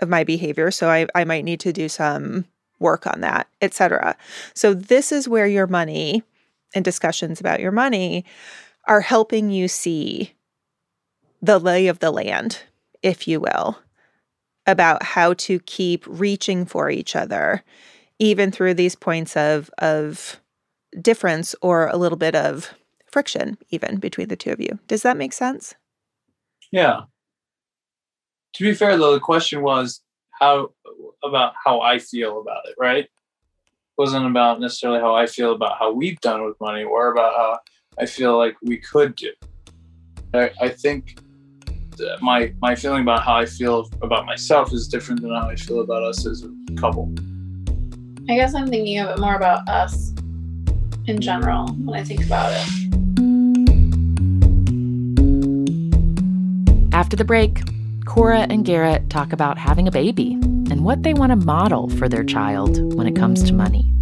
of 0.00 0.08
my 0.08 0.24
behavior. 0.24 0.70
So 0.70 0.88
I, 0.88 1.06
I 1.14 1.24
might 1.24 1.44
need 1.44 1.60
to 1.60 1.72
do 1.72 1.88
some 1.88 2.46
work 2.78 3.06
on 3.06 3.20
that, 3.20 3.48
etc. 3.60 4.16
So 4.54 4.72
this 4.74 5.12
is 5.12 5.28
where 5.28 5.46
your 5.46 5.66
money 5.66 6.22
and 6.74 6.84
discussions 6.84 7.38
about 7.38 7.60
your 7.60 7.70
money 7.70 8.24
are 8.86 9.02
helping 9.02 9.50
you 9.50 9.68
see 9.68 10.34
the 11.40 11.58
lay 11.58 11.86
of 11.86 11.98
the 11.98 12.10
land 12.10 12.62
if 13.04 13.28
you 13.28 13.38
will, 13.38 13.78
about 14.66 15.02
how 15.02 15.34
to 15.34 15.60
keep 15.60 16.04
reaching 16.08 16.64
for 16.64 16.90
each 16.90 17.14
other, 17.14 17.62
even 18.18 18.50
through 18.50 18.74
these 18.74 18.96
points 18.96 19.36
of, 19.36 19.70
of 19.78 20.40
difference 21.00 21.54
or 21.60 21.88
a 21.88 21.96
little 21.96 22.16
bit 22.16 22.34
of 22.34 22.72
friction, 23.06 23.58
even 23.70 23.98
between 23.98 24.28
the 24.28 24.36
two 24.36 24.50
of 24.50 24.60
you. 24.60 24.78
Does 24.88 25.02
that 25.02 25.18
make 25.18 25.34
sense? 25.34 25.74
Yeah. 26.72 27.02
To 28.54 28.64
be 28.64 28.72
fair, 28.72 28.96
though, 28.96 29.12
the 29.12 29.20
question 29.20 29.62
was 29.62 30.00
how 30.40 30.70
about 31.22 31.52
how 31.62 31.80
I 31.80 31.98
feel 31.98 32.40
about 32.40 32.62
it, 32.66 32.74
right? 32.78 33.04
It 33.04 33.10
wasn't 33.98 34.26
about 34.26 34.60
necessarily 34.60 35.00
how 35.00 35.14
I 35.14 35.26
feel 35.26 35.52
about 35.52 35.78
how 35.78 35.92
we've 35.92 36.20
done 36.20 36.44
with 36.44 36.58
money 36.60 36.84
or 36.84 37.12
about 37.12 37.34
how 37.36 37.58
I 37.98 38.06
feel 38.06 38.38
like 38.38 38.56
we 38.62 38.78
could 38.78 39.14
do. 39.14 39.32
I, 40.32 40.50
I 40.60 40.68
think 40.70 41.18
Uh, 42.00 42.16
my 42.20 42.52
my 42.60 42.74
feeling 42.74 43.02
about 43.02 43.22
how 43.22 43.36
I 43.36 43.46
feel 43.46 43.88
about 44.02 44.26
myself 44.26 44.72
is 44.72 44.88
different 44.88 45.22
than 45.22 45.30
how 45.30 45.48
I 45.48 45.56
feel 45.56 45.80
about 45.80 46.02
us 46.02 46.26
as 46.26 46.42
a 46.42 46.74
couple. 46.74 47.12
I 48.28 48.36
guess 48.36 48.54
I'm 48.54 48.68
thinking 48.68 48.98
of 48.98 49.10
it 49.10 49.18
more 49.20 49.34
about 49.34 49.68
us 49.68 50.12
in 51.06 51.20
general 51.20 51.68
when 51.68 51.98
I 51.98 52.02
think 52.02 52.24
about 52.24 52.52
it. 52.52 52.84
After 56.94 57.16
the 57.16 57.24
break, 57.24 57.60
Cora 58.06 58.46
and 58.48 58.64
Garrett 58.64 59.10
talk 59.10 59.32
about 59.32 59.58
having 59.58 59.86
a 59.86 59.90
baby 59.90 60.32
and 60.70 60.84
what 60.84 61.02
they 61.02 61.14
want 61.14 61.30
to 61.30 61.36
model 61.36 61.88
for 61.90 62.08
their 62.08 62.24
child 62.24 62.94
when 62.94 63.06
it 63.06 63.14
comes 63.14 63.42
to 63.44 63.52
money. 63.52 63.93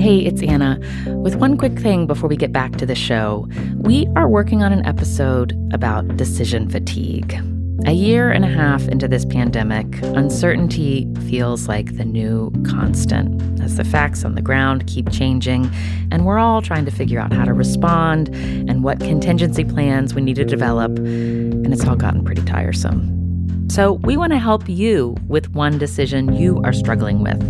Hey, 0.00 0.20
it's 0.20 0.40
Anna. 0.40 0.80
With 1.08 1.34
one 1.34 1.58
quick 1.58 1.78
thing 1.78 2.06
before 2.06 2.26
we 2.26 2.34
get 2.34 2.54
back 2.54 2.76
to 2.76 2.86
the 2.86 2.94
show, 2.94 3.46
we 3.74 4.06
are 4.16 4.26
working 4.26 4.62
on 4.62 4.72
an 4.72 4.82
episode 4.86 5.54
about 5.74 6.16
decision 6.16 6.70
fatigue. 6.70 7.38
A 7.84 7.92
year 7.92 8.30
and 8.30 8.42
a 8.42 8.48
half 8.48 8.88
into 8.88 9.06
this 9.06 9.26
pandemic, 9.26 9.84
uncertainty 10.02 11.06
feels 11.28 11.68
like 11.68 11.98
the 11.98 12.06
new 12.06 12.50
constant 12.66 13.60
as 13.60 13.76
the 13.76 13.84
facts 13.84 14.24
on 14.24 14.36
the 14.36 14.40
ground 14.40 14.86
keep 14.86 15.10
changing, 15.10 15.70
and 16.10 16.24
we're 16.24 16.38
all 16.38 16.62
trying 16.62 16.86
to 16.86 16.90
figure 16.90 17.20
out 17.20 17.34
how 17.34 17.44
to 17.44 17.52
respond 17.52 18.30
and 18.30 18.82
what 18.82 19.00
contingency 19.00 19.64
plans 19.64 20.14
we 20.14 20.22
need 20.22 20.36
to 20.36 20.46
develop, 20.46 20.96
and 20.96 21.74
it's 21.74 21.84
all 21.84 21.94
gotten 21.94 22.24
pretty 22.24 22.42
tiresome. 22.44 23.68
So, 23.70 23.92
we 24.02 24.16
want 24.16 24.32
to 24.32 24.38
help 24.38 24.66
you 24.66 25.14
with 25.28 25.50
one 25.50 25.76
decision 25.76 26.32
you 26.34 26.60
are 26.64 26.72
struggling 26.72 27.22
with. 27.22 27.40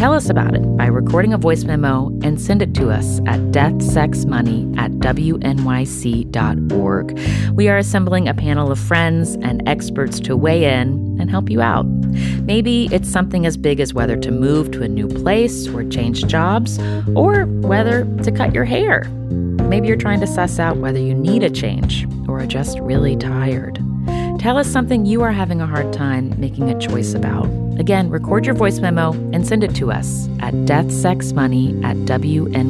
Tell 0.00 0.14
us 0.14 0.30
about 0.30 0.54
it 0.54 0.62
by 0.78 0.86
recording 0.86 1.34
a 1.34 1.36
voice 1.36 1.64
memo 1.64 2.06
and 2.22 2.40
send 2.40 2.62
it 2.62 2.72
to 2.76 2.88
us 2.88 3.18
at 3.26 3.38
deathsexmoney 3.52 4.74
at 4.78 4.92
wnyc.org. 4.92 5.52
We 7.52 7.68
are 7.68 7.76
assembling 7.76 8.26
a 8.26 8.32
panel 8.32 8.72
of 8.72 8.78
friends 8.78 9.34
and 9.42 9.62
experts 9.68 10.18
to 10.20 10.38
weigh 10.38 10.64
in 10.64 11.18
and 11.20 11.30
help 11.30 11.50
you 11.50 11.60
out. 11.60 11.84
Maybe 11.84 12.88
it's 12.90 13.10
something 13.10 13.44
as 13.44 13.58
big 13.58 13.78
as 13.78 13.92
whether 13.92 14.16
to 14.16 14.30
move 14.30 14.70
to 14.70 14.82
a 14.82 14.88
new 14.88 15.06
place 15.06 15.68
or 15.68 15.84
change 15.84 16.26
jobs, 16.26 16.78
or 17.14 17.44
whether 17.44 18.06
to 18.22 18.32
cut 18.32 18.54
your 18.54 18.64
hair. 18.64 19.04
Maybe 19.68 19.86
you're 19.86 19.98
trying 19.98 20.20
to 20.20 20.26
suss 20.26 20.58
out 20.58 20.78
whether 20.78 20.98
you 20.98 21.12
need 21.12 21.42
a 21.42 21.50
change 21.50 22.06
or 22.26 22.40
are 22.40 22.46
just 22.46 22.78
really 22.80 23.16
tired. 23.16 23.78
Tell 24.38 24.56
us 24.56 24.66
something 24.66 25.04
you 25.04 25.20
are 25.20 25.32
having 25.32 25.60
a 25.60 25.66
hard 25.66 25.92
time 25.92 26.40
making 26.40 26.70
a 26.70 26.78
choice 26.78 27.12
about. 27.12 27.69
Again, 27.80 28.10
record 28.10 28.44
your 28.44 28.54
voice 28.54 28.78
memo 28.78 29.14
and 29.32 29.46
send 29.46 29.64
it 29.64 29.74
to 29.76 29.90
us 29.90 30.28
at 30.40 30.52
deathsexmoney 30.52 31.82
at 31.82 31.96
wnyc.org. 31.96 32.60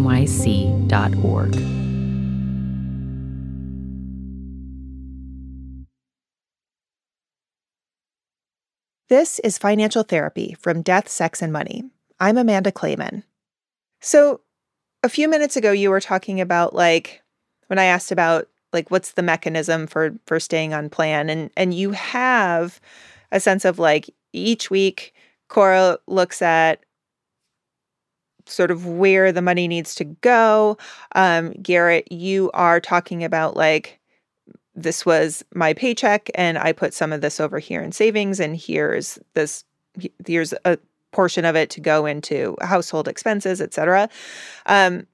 This 9.08 9.40
is 9.40 9.58
Financial 9.58 10.04
Therapy 10.04 10.54
from 10.60 10.82
Death, 10.82 11.08
Sex, 11.08 11.42
and 11.42 11.52
Money. 11.52 11.82
I'm 12.20 12.38
Amanda 12.38 12.70
Clayman. 12.70 13.24
So, 14.00 14.42
a 15.02 15.08
few 15.08 15.28
minutes 15.28 15.56
ago, 15.56 15.72
you 15.72 15.90
were 15.90 16.00
talking 16.00 16.40
about 16.40 16.72
like 16.72 17.20
when 17.66 17.80
I 17.80 17.86
asked 17.86 18.12
about 18.12 18.46
like 18.72 18.92
what's 18.92 19.10
the 19.10 19.22
mechanism 19.22 19.88
for 19.88 20.14
for 20.26 20.38
staying 20.38 20.72
on 20.72 20.88
plan 20.88 21.28
and 21.28 21.50
and 21.56 21.74
you 21.74 21.90
have 21.90 22.80
a 23.32 23.40
sense 23.40 23.64
of 23.64 23.80
like 23.80 24.08
each 24.32 24.70
week 24.70 25.14
Cora 25.48 25.98
looks 26.06 26.40
at 26.42 26.84
sort 28.46 28.70
of 28.70 28.86
where 28.86 29.32
the 29.32 29.42
money 29.42 29.68
needs 29.68 29.94
to 29.96 30.04
go. 30.04 30.76
Um, 31.14 31.52
Garrett, 31.62 32.10
you 32.10 32.50
are 32.52 32.80
talking 32.80 33.22
about 33.24 33.56
like 33.56 33.98
this 34.74 35.04
was 35.04 35.44
my 35.54 35.74
paycheck 35.74 36.30
and 36.34 36.56
I 36.58 36.72
put 36.72 36.94
some 36.94 37.12
of 37.12 37.20
this 37.20 37.40
over 37.40 37.58
here 37.58 37.82
in 37.82 37.92
savings 37.92 38.40
and 38.40 38.56
here's 38.56 39.18
this 39.34 39.64
here's 40.26 40.54
a 40.64 40.78
portion 41.12 41.44
of 41.44 41.56
it 41.56 41.70
to 41.70 41.80
go 41.80 42.06
into 42.06 42.56
household 42.60 43.08
expenses, 43.08 43.60
etc. 43.60 44.08
Um, 44.66 45.06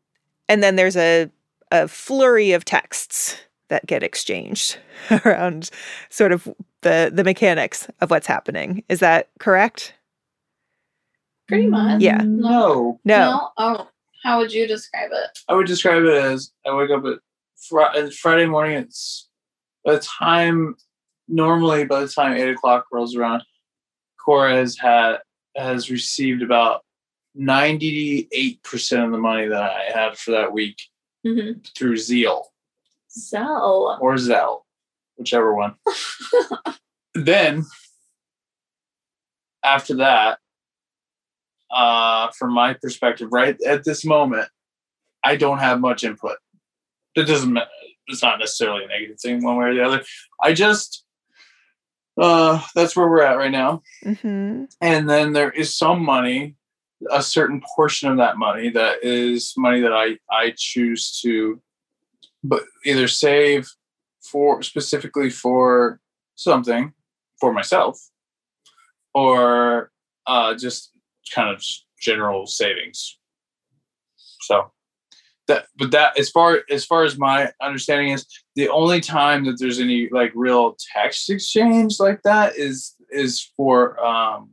and 0.49 0.63
then 0.63 0.77
there's 0.77 0.97
a 0.97 1.31
a 1.73 1.89
flurry 1.89 2.53
of 2.53 2.65
texts 2.65 3.37
that 3.69 3.87
get 3.87 4.03
exchanged 4.03 4.79
around 5.25 5.71
sort 6.11 6.33
of 6.33 6.49
the 6.87 7.11
the 7.13 7.25
mechanics 7.25 7.89
of 8.01 8.11
what's 8.11 8.27
happening. 8.27 8.85
Is 8.89 9.01
that 9.01 9.29
correct? 9.41 9.93
Pretty 11.49 11.67
much. 11.67 12.01
Yeah. 12.01 12.19
No. 12.25 13.01
No. 13.05 13.19
No. 13.19 13.51
Oh, 13.59 13.89
how 14.23 14.39
would 14.39 14.53
you 14.53 14.67
describe 14.67 15.11
it? 15.13 15.39
I 15.49 15.55
would 15.55 15.67
describe 15.67 16.03
it 16.05 16.15
as 16.15 16.53
I 16.67 16.75
wake 16.75 16.91
up 16.91 17.05
at 17.05 17.19
fr- 17.69 18.11
Friday 18.21 18.47
morning. 18.47 18.79
It's 18.79 19.29
by 19.85 19.95
the 19.95 20.01
time 20.01 20.77
normally 21.29 21.85
by 21.85 22.01
the 22.01 22.09
time 22.09 22.37
eight 22.37 22.51
o'clock 22.51 22.87
rolls 22.93 23.17
around, 23.17 23.43
Cora 24.25 24.55
has 24.55 24.77
had 24.79 25.19
has 25.57 25.91
received 25.91 26.43
about 26.43 26.85
ninety 27.35 28.29
eight 28.33 28.63
percent 28.63 29.05
of 29.05 29.13
the 29.13 29.19
money 29.19 29.47
that 29.49 29.63
I 29.63 29.85
had 29.95 30.17
for 30.19 30.31
that 30.33 30.53
week 30.53 30.77
Mm-hmm. 31.27 31.59
through 31.77 31.97
Zeal 31.97 32.53
So, 33.09 33.97
or 34.01 34.15
Zelle, 34.15 34.61
whichever 35.17 35.55
one. 35.55 35.75
then 37.15 37.65
after 39.65 39.97
that, 39.97 40.39
uh, 41.71 42.31
from 42.39 42.53
my 42.53 42.75
perspective, 42.75 43.29
right 43.33 43.57
at 43.67 43.85
this 43.85 44.05
moment, 44.05 44.49
I 45.25 45.37
don't 45.37 45.59
have 45.59 45.81
much 45.81 46.05
input. 46.05 46.39
It 47.15 47.25
doesn't. 47.25 47.59
It's 48.07 48.23
not 48.23 48.39
necessarily 48.39 48.85
a 48.85 48.89
negative 48.89 49.19
thing, 49.21 49.43
one 49.43 49.57
way 49.57 49.67
or 49.67 49.75
the 49.75 49.85
other. 49.85 50.05
I 50.41 50.53
just 50.53 51.05
uh, 52.21 52.61
that's 52.75 52.97
where 52.97 53.09
we're 53.09 53.23
at 53.23 53.37
right 53.37 53.51
now. 53.51 53.83
hmm 54.03 54.65
And 54.81 55.09
then 55.09 55.33
there 55.33 55.51
is 55.51 55.77
some 55.77 56.05
money, 56.05 56.57
a 57.11 57.23
certain 57.23 57.63
portion 57.75 58.11
of 58.11 58.19
that 58.19 58.39
money 58.39 58.71
that 58.71 59.03
is 59.03 59.55
money 59.57 59.81
that 59.81 59.93
I 59.93 60.19
I 60.31 60.55
choose 60.57 61.21
to, 61.23 61.61
but 62.43 62.63
either 62.85 63.09
save 63.09 63.69
for 64.31 64.63
specifically 64.63 65.31
for 65.31 66.01
something 66.35 66.93
for 67.41 67.53
myself, 67.53 68.01
or 69.15 69.91
uh, 70.27 70.55
just 70.55 70.93
kind 71.35 71.49
of 71.55 71.63
general 72.01 72.47
savings. 72.47 73.19
So 74.43 74.71
that, 75.49 75.67
but 75.79 75.91
that 75.93 76.19
as 76.19 76.31
far 76.31 76.63
as 76.71 76.85
far 76.85 77.05
as 77.05 77.19
my 77.19 77.53
understanding 77.63 78.13
is, 78.13 78.27
the 78.55 78.69
only 78.69 79.01
time 79.01 79.45
that 79.45 79.59
there's 79.59 79.81
any 79.81 80.09
like 80.11 80.33
real 80.35 80.77
text 80.93 81.31
exchange 81.31 82.01
like 82.01 82.23
that 82.23 82.57
is 82.57 82.95
is 83.11 83.43
for 83.57 83.99
um, 84.05 84.51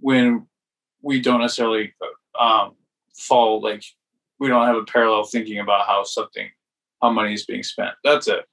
when 0.00 0.46
we 1.02 1.20
don't 1.20 1.40
necessarily 1.40 1.94
um, 2.38 2.72
fall 3.16 3.60
like 3.60 3.82
we 4.38 4.48
don't 4.48 4.66
have 4.66 4.76
a 4.76 4.84
parallel 4.84 5.24
thinking 5.24 5.58
about 5.58 5.86
how 5.86 6.04
something 6.04 6.48
how 7.02 7.10
money 7.10 7.34
is 7.34 7.46
being 7.46 7.62
spent. 7.62 7.94
That's 8.04 8.28
it. 8.28 8.44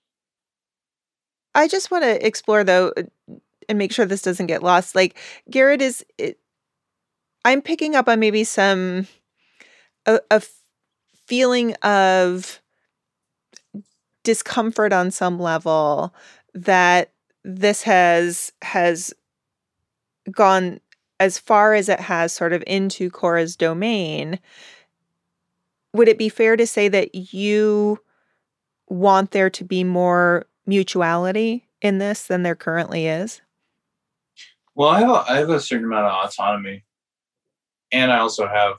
I 1.55 1.67
just 1.67 1.91
want 1.91 2.03
to 2.03 2.25
explore 2.25 2.63
though 2.63 2.93
uh, 2.97 3.03
and 3.69 3.77
make 3.77 3.91
sure 3.91 4.05
this 4.05 4.21
doesn't 4.21 4.47
get 4.47 4.63
lost. 4.63 4.95
Like 4.95 5.17
Garrett 5.49 5.81
is, 5.81 6.05
it, 6.17 6.39
I'm 7.45 7.61
picking 7.61 7.95
up 7.95 8.07
on 8.07 8.19
maybe 8.19 8.43
some 8.43 9.07
a 10.05 10.41
feeling 11.25 11.73
of 11.75 12.61
discomfort 14.23 14.93
on 14.93 15.11
some 15.11 15.39
level 15.39 16.13
that 16.53 17.11
this 17.43 17.83
has 17.83 18.51
has 18.61 19.13
gone 20.31 20.79
as 21.19 21.37
far 21.37 21.73
as 21.73 21.89
it 21.89 21.99
has 21.99 22.33
sort 22.33 22.53
of 22.53 22.63
into 22.67 23.09
Cora's 23.09 23.55
domain. 23.55 24.39
Would 25.93 26.07
it 26.07 26.17
be 26.17 26.29
fair 26.29 26.57
to 26.57 26.65
say 26.65 26.87
that 26.87 27.33
you 27.33 27.99
want 28.89 29.31
there 29.31 29.49
to 29.49 29.63
be 29.63 29.83
more 29.83 30.45
mutuality 30.65 31.67
in 31.81 31.97
this 31.97 32.27
than 32.27 32.43
there 32.43 32.55
currently 32.55 33.07
is? 33.07 33.41
Well, 34.75 34.89
I 34.89 34.99
have 35.01 35.09
a, 35.09 35.31
I 35.31 35.37
have 35.37 35.49
a 35.49 35.59
certain 35.59 35.85
amount 35.85 36.07
of 36.07 36.25
autonomy, 36.25 36.83
and 37.91 38.11
I 38.11 38.19
also 38.19 38.47
have 38.47 38.77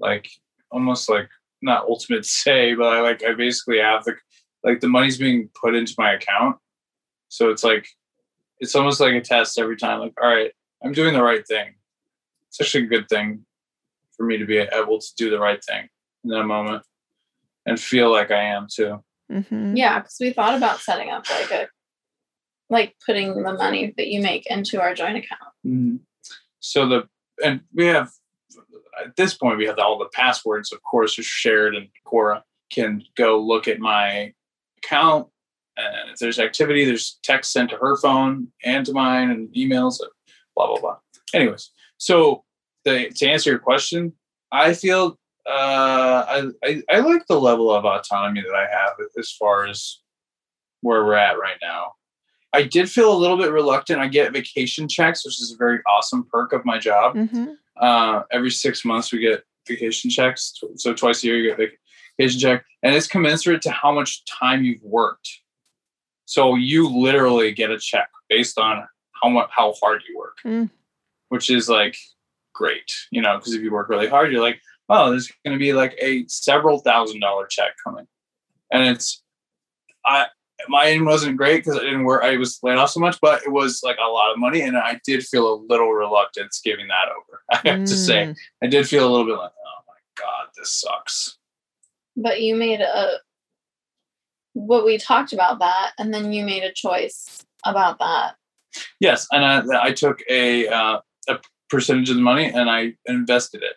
like 0.00 0.28
almost 0.70 1.08
like 1.08 1.28
not 1.60 1.84
ultimate 1.84 2.24
say, 2.26 2.74
but 2.74 2.92
I 2.92 3.00
like 3.00 3.22
I 3.24 3.34
basically 3.34 3.78
have 3.78 4.04
the 4.04 4.16
like 4.64 4.80
the 4.80 4.88
money's 4.88 5.18
being 5.18 5.50
put 5.60 5.74
into 5.74 5.94
my 5.98 6.12
account, 6.12 6.56
so 7.28 7.50
it's 7.50 7.62
like 7.62 7.86
it's 8.58 8.74
almost 8.74 9.00
like 9.00 9.14
a 9.14 9.20
test 9.20 9.58
every 9.58 9.76
time. 9.76 10.00
Like, 10.00 10.14
all 10.20 10.28
right, 10.28 10.52
I'm 10.84 10.92
doing 10.92 11.14
the 11.14 11.22
right 11.22 11.46
thing. 11.46 11.74
It's 12.48 12.60
actually 12.60 12.84
a 12.84 12.88
good 12.88 13.08
thing 13.08 13.44
for 14.16 14.26
me 14.26 14.36
to 14.38 14.44
be 14.44 14.58
able 14.58 14.98
to 14.98 15.08
do 15.16 15.30
the 15.30 15.38
right 15.38 15.62
thing 15.64 15.88
in 16.24 16.30
that 16.30 16.44
moment 16.44 16.84
and 17.66 17.80
feel 17.80 18.10
like 18.10 18.30
I 18.30 18.42
am 18.42 18.66
too. 18.72 19.02
Mm-hmm. 19.32 19.76
Yeah, 19.76 20.00
because 20.00 20.16
we 20.20 20.32
thought 20.32 20.56
about 20.56 20.80
setting 20.80 21.10
up 21.10 21.28
like 21.30 21.50
a 21.50 21.68
like 22.68 22.96
putting 23.04 23.42
the 23.42 23.52
money 23.52 23.92
that 23.96 24.08
you 24.08 24.22
make 24.22 24.46
into 24.46 24.80
our 24.80 24.94
joint 24.94 25.18
account. 25.18 25.52
Mhm. 25.66 26.00
So 26.60 26.86
the 26.86 27.08
and 27.44 27.60
we 27.74 27.86
have 27.86 28.10
at 29.02 29.16
this 29.16 29.34
point 29.34 29.58
we 29.58 29.66
have 29.66 29.78
all 29.78 29.98
the 29.98 30.08
passwords, 30.12 30.72
of 30.72 30.82
course, 30.82 31.18
are 31.18 31.22
shared, 31.22 31.74
and 31.74 31.88
Cora 32.04 32.44
can 32.70 33.02
go 33.16 33.40
look 33.40 33.68
at 33.68 33.78
my 33.78 34.32
account. 34.78 35.28
And 35.76 36.10
if 36.10 36.18
there's 36.18 36.38
activity, 36.38 36.84
there's 36.84 37.18
text 37.22 37.52
sent 37.52 37.70
to 37.70 37.76
her 37.76 37.96
phone 37.96 38.48
and 38.62 38.84
to 38.86 38.92
mine, 38.92 39.30
and 39.30 39.48
emails, 39.54 39.98
blah 40.54 40.66
blah 40.66 40.80
blah. 40.80 40.96
Anyways, 41.34 41.70
so 41.96 42.44
the, 42.84 43.10
to 43.16 43.26
answer 43.28 43.50
your 43.50 43.58
question, 43.58 44.12
I 44.50 44.74
feel 44.74 45.18
uh, 45.48 46.24
I, 46.28 46.48
I 46.64 46.82
I 46.90 46.98
like 47.00 47.26
the 47.26 47.40
level 47.40 47.70
of 47.70 47.84
autonomy 47.84 48.42
that 48.42 48.54
I 48.54 48.66
have 48.70 48.92
as 49.18 49.30
far 49.32 49.66
as 49.66 49.98
where 50.80 51.04
we're 51.04 51.14
at 51.14 51.38
right 51.38 51.56
now. 51.60 51.92
I 52.52 52.64
did 52.64 52.90
feel 52.90 53.12
a 53.12 53.16
little 53.16 53.36
bit 53.36 53.50
reluctant. 53.50 54.00
I 54.00 54.08
get 54.08 54.32
vacation 54.32 54.86
checks, 54.88 55.24
which 55.24 55.40
is 55.40 55.52
a 55.52 55.56
very 55.56 55.80
awesome 55.90 56.26
perk 56.30 56.52
of 56.52 56.64
my 56.64 56.78
job. 56.78 57.16
Mm-hmm. 57.16 57.52
Uh, 57.80 58.22
every 58.30 58.50
six 58.50 58.84
months, 58.84 59.10
we 59.12 59.20
get 59.20 59.42
vacation 59.66 60.10
checks. 60.10 60.52
So 60.76 60.92
twice 60.92 61.22
a 61.24 61.28
year, 61.28 61.36
you 61.38 61.56
get 61.56 61.70
vacation 62.18 62.40
check, 62.40 62.64
and 62.82 62.94
it's 62.94 63.06
commensurate 63.06 63.62
to 63.62 63.70
how 63.70 63.92
much 63.92 64.24
time 64.26 64.64
you've 64.64 64.82
worked. 64.82 65.28
So 66.26 66.54
you 66.56 66.88
literally 66.88 67.52
get 67.52 67.70
a 67.70 67.78
check 67.78 68.08
based 68.28 68.58
on 68.58 68.86
how 69.22 69.28
much 69.28 69.48
how 69.50 69.74
hard 69.80 70.02
you 70.08 70.18
work, 70.18 70.36
Mm. 70.44 70.70
which 71.28 71.50
is 71.50 71.68
like 71.68 71.96
great, 72.54 72.94
you 73.10 73.22
know, 73.22 73.38
because 73.38 73.54
if 73.54 73.62
you 73.62 73.72
work 73.72 73.88
really 73.88 74.08
hard, 74.08 74.30
you're 74.32 74.42
like, 74.42 74.60
oh, 74.92 75.10
there's 75.10 75.32
going 75.44 75.58
to 75.58 75.62
be 75.62 75.72
like 75.72 75.96
a 76.00 76.24
several 76.28 76.78
thousand 76.78 77.20
dollar 77.20 77.46
check 77.46 77.72
coming, 77.84 78.06
and 78.70 78.84
it's 78.84 79.22
I 80.04 80.26
mine 80.68 81.04
wasn't 81.04 81.36
great 81.36 81.64
because 81.64 81.78
I 81.78 81.82
didn't 81.82 82.04
work. 82.04 82.22
I 82.22 82.36
was 82.36 82.58
laid 82.62 82.78
off 82.78 82.90
so 82.90 83.00
much, 83.00 83.18
but 83.20 83.42
it 83.42 83.50
was 83.50 83.80
like 83.82 83.96
a 83.96 84.08
lot 84.08 84.32
of 84.32 84.38
money, 84.38 84.60
and 84.60 84.76
I 84.76 85.00
did 85.04 85.24
feel 85.24 85.52
a 85.52 85.62
little 85.68 85.92
reluctance 85.92 86.60
giving 86.62 86.88
that 86.88 87.08
over. 87.10 87.42
I 87.50 87.68
have 87.70 87.84
to 87.84 87.96
say, 87.96 88.26
Mm. 88.26 88.36
I 88.62 88.66
did 88.68 88.88
feel 88.88 89.08
a 89.08 89.10
little 89.10 89.26
bit 89.26 89.38
like, 89.38 89.50
oh 89.50 89.82
my 89.88 90.22
god, 90.22 90.48
this 90.56 90.72
sucks. 90.72 91.38
But 92.16 92.42
you 92.42 92.54
made 92.54 92.80
a 92.80 93.18
what 94.52 94.84
we 94.84 94.98
talked 94.98 95.32
about 95.32 95.58
that, 95.60 95.92
and 95.98 96.12
then 96.12 96.32
you 96.32 96.44
made 96.44 96.62
a 96.62 96.72
choice 96.72 97.44
about 97.64 97.98
that. 97.98 98.34
Yes, 99.00 99.26
and 99.32 99.44
I, 99.44 99.84
I 99.84 99.92
took 99.92 100.20
a 100.28 100.68
uh, 100.68 101.00
a 101.28 101.38
percentage 101.72 102.10
of 102.10 102.16
the 102.16 102.22
money 102.22 102.44
and 102.44 102.70
I 102.70 102.92
invested 103.06 103.62
it. 103.62 103.74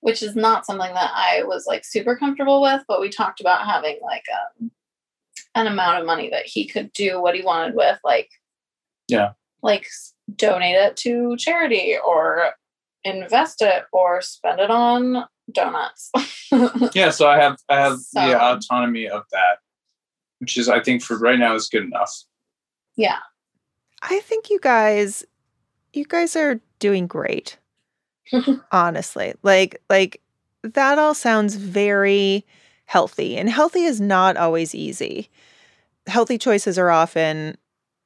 Which 0.00 0.22
is 0.22 0.36
not 0.36 0.64
something 0.66 0.92
that 0.94 1.10
I 1.14 1.42
was 1.44 1.66
like 1.66 1.84
super 1.84 2.16
comfortable 2.16 2.62
with, 2.62 2.82
but 2.88 3.00
we 3.00 3.08
talked 3.08 3.40
about 3.40 3.66
having 3.66 3.98
like 4.02 4.24
um, 4.60 4.70
an 5.54 5.66
amount 5.66 5.98
of 6.00 6.06
money 6.06 6.30
that 6.30 6.46
he 6.46 6.66
could 6.66 6.92
do 6.92 7.20
what 7.20 7.34
he 7.34 7.42
wanted 7.42 7.74
with, 7.74 7.98
like, 8.04 8.30
Yeah. 9.08 9.32
like 9.62 9.86
donate 10.36 10.76
it 10.76 10.96
to 10.98 11.36
charity 11.36 11.96
or 12.06 12.52
invest 13.04 13.62
it 13.62 13.84
or 13.92 14.20
spend 14.20 14.60
it 14.60 14.70
on 14.70 15.24
donuts. 15.52 16.10
Yeah, 16.94 17.10
so 17.10 17.28
I 17.28 17.38
have 17.38 17.58
I 17.68 17.76
have 17.76 17.98
the 18.14 18.40
autonomy 18.40 19.06
of 19.08 19.24
that, 19.32 19.58
which 20.38 20.56
is 20.56 20.68
I 20.68 20.80
think 20.80 21.02
for 21.02 21.18
right 21.18 21.38
now 21.38 21.54
is 21.54 21.68
good 21.68 21.82
enough. 21.84 22.12
yeah. 22.96 23.18
I 24.00 24.20
think 24.20 24.48
you 24.48 24.58
guys, 24.62 25.24
you 25.92 26.04
guys 26.04 26.36
are 26.36 26.60
doing 26.78 27.06
great. 27.08 27.58
honestly, 28.72 29.34
like 29.42 29.80
like 29.88 30.20
that 30.62 30.98
all 30.98 31.14
sounds 31.14 31.56
very 31.56 32.44
healthy, 32.86 33.36
and 33.36 33.48
healthy 33.50 33.84
is 33.84 34.00
not 34.00 34.36
always 34.36 34.74
easy. 34.74 35.28
Healthy 36.06 36.38
choices 36.38 36.78
are 36.78 36.90
often 36.90 37.56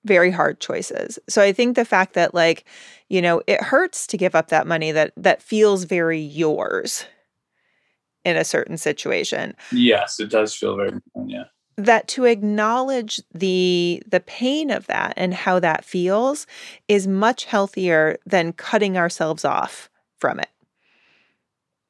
very 0.04 0.30
hard 0.30 0.60
choices. 0.60 1.18
So 1.28 1.42
I 1.42 1.52
think 1.52 1.76
the 1.76 1.84
fact 1.84 2.14
that 2.14 2.34
like, 2.34 2.64
you 3.08 3.22
know, 3.22 3.42
it 3.46 3.62
hurts 3.62 4.06
to 4.08 4.16
give 4.16 4.34
up 4.34 4.48
that 4.48 4.66
money 4.66 4.92
that 4.92 5.12
that 5.16 5.42
feels 5.42 5.84
very 5.84 6.20
yours 6.20 7.04
in 8.24 8.36
a 8.36 8.44
certain 8.44 8.76
situation. 8.76 9.54
Yes, 9.70 10.20
it 10.20 10.30
does 10.30 10.54
feel 10.54 10.76
very 10.76 10.92
yeah. 11.26 11.44
that 11.76 12.08
to 12.08 12.24
acknowledge 12.24 13.20
the 13.32 14.02
the 14.06 14.20
pain 14.20 14.70
of 14.70 14.86
that 14.86 15.14
and 15.16 15.34
how 15.34 15.58
that 15.60 15.84
feels 15.84 16.46
is 16.88 17.06
much 17.06 17.44
healthier 17.44 18.18
than 18.26 18.52
cutting 18.52 18.96
ourselves 18.96 19.44
off 19.44 19.88
from 20.22 20.38
it 20.38 20.48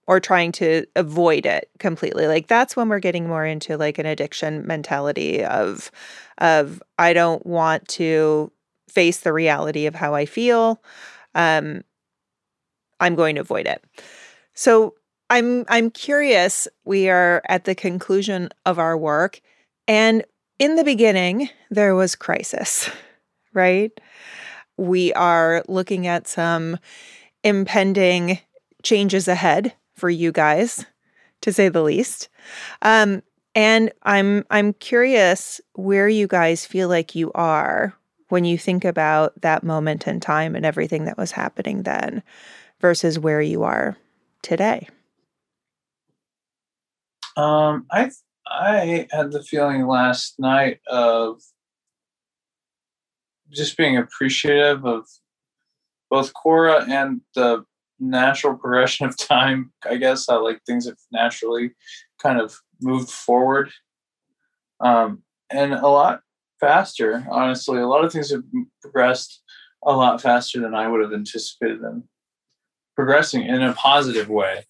or 0.08 0.18
trying 0.18 0.50
to 0.52 0.86
avoid 0.96 1.44
it 1.44 1.70
completely. 1.78 2.26
Like 2.26 2.46
that's 2.46 2.74
when 2.74 2.88
we're 2.88 2.98
getting 2.98 3.28
more 3.28 3.44
into 3.44 3.76
like 3.76 3.98
an 3.98 4.06
addiction 4.06 4.66
mentality 4.66 5.44
of 5.44 5.90
of 6.38 6.82
i 6.98 7.12
don't 7.12 7.44
want 7.44 7.86
to 7.86 8.50
face 8.88 9.20
the 9.20 9.34
reality 9.34 9.84
of 9.84 9.94
how 9.94 10.14
i 10.14 10.24
feel. 10.24 10.82
Um 11.34 11.82
i'm 13.00 13.14
going 13.14 13.34
to 13.34 13.42
avoid 13.42 13.66
it. 13.66 13.84
So 14.54 14.94
i'm 15.28 15.66
i'm 15.68 15.90
curious 15.90 16.66
we 16.86 17.10
are 17.10 17.42
at 17.50 17.64
the 17.64 17.74
conclusion 17.74 18.48
of 18.64 18.78
our 18.78 18.96
work 18.96 19.42
and 19.86 20.24
in 20.58 20.76
the 20.76 20.84
beginning, 20.84 21.50
there 21.70 21.96
was 21.96 22.14
crisis, 22.14 22.88
right? 23.52 23.90
We 24.76 25.12
are 25.14 25.64
looking 25.66 26.06
at 26.06 26.28
some 26.28 26.78
impending 27.44 28.38
changes 28.82 29.28
ahead 29.28 29.74
for 29.94 30.10
you 30.10 30.32
guys, 30.32 30.84
to 31.40 31.52
say 31.52 31.68
the 31.68 31.82
least. 31.82 32.28
Um, 32.82 33.22
and 33.54 33.92
I'm 34.02 34.44
I'm 34.50 34.72
curious 34.74 35.60
where 35.74 36.08
you 36.08 36.26
guys 36.26 36.66
feel 36.66 36.88
like 36.88 37.14
you 37.14 37.30
are 37.34 37.94
when 38.28 38.44
you 38.44 38.56
think 38.56 38.84
about 38.84 39.38
that 39.42 39.62
moment 39.62 40.06
in 40.06 40.18
time 40.18 40.56
and 40.56 40.64
everything 40.64 41.04
that 41.04 41.18
was 41.18 41.32
happening 41.32 41.82
then 41.82 42.22
versus 42.80 43.18
where 43.18 43.42
you 43.42 43.62
are 43.62 43.96
today. 44.40 44.88
Um, 47.36 47.86
I 47.90 48.10
I 48.46 49.06
had 49.10 49.32
the 49.32 49.42
feeling 49.42 49.86
last 49.86 50.38
night 50.38 50.80
of 50.88 51.40
just 53.50 53.76
being 53.76 53.96
appreciative 53.96 54.84
of 54.86 55.06
both 56.12 56.34
Cora 56.34 56.84
and 56.90 57.22
the 57.34 57.64
natural 57.98 58.54
progression 58.54 59.06
of 59.06 59.16
time. 59.16 59.72
I 59.88 59.96
guess 59.96 60.26
how 60.28 60.44
like 60.44 60.60
things 60.66 60.86
have 60.86 60.98
naturally 61.10 61.70
kind 62.22 62.38
of 62.38 62.54
moved 62.82 63.10
forward, 63.10 63.70
um, 64.80 65.22
and 65.50 65.72
a 65.72 65.88
lot 65.88 66.20
faster. 66.60 67.26
Honestly, 67.30 67.78
a 67.78 67.86
lot 67.86 68.04
of 68.04 68.12
things 68.12 68.30
have 68.30 68.42
progressed 68.82 69.42
a 69.84 69.92
lot 69.92 70.20
faster 70.20 70.60
than 70.60 70.74
I 70.74 70.86
would 70.86 71.00
have 71.00 71.14
anticipated 71.14 71.80
them 71.80 72.04
progressing 72.94 73.46
in 73.46 73.62
a 73.62 73.72
positive 73.72 74.28
way, 74.28 74.64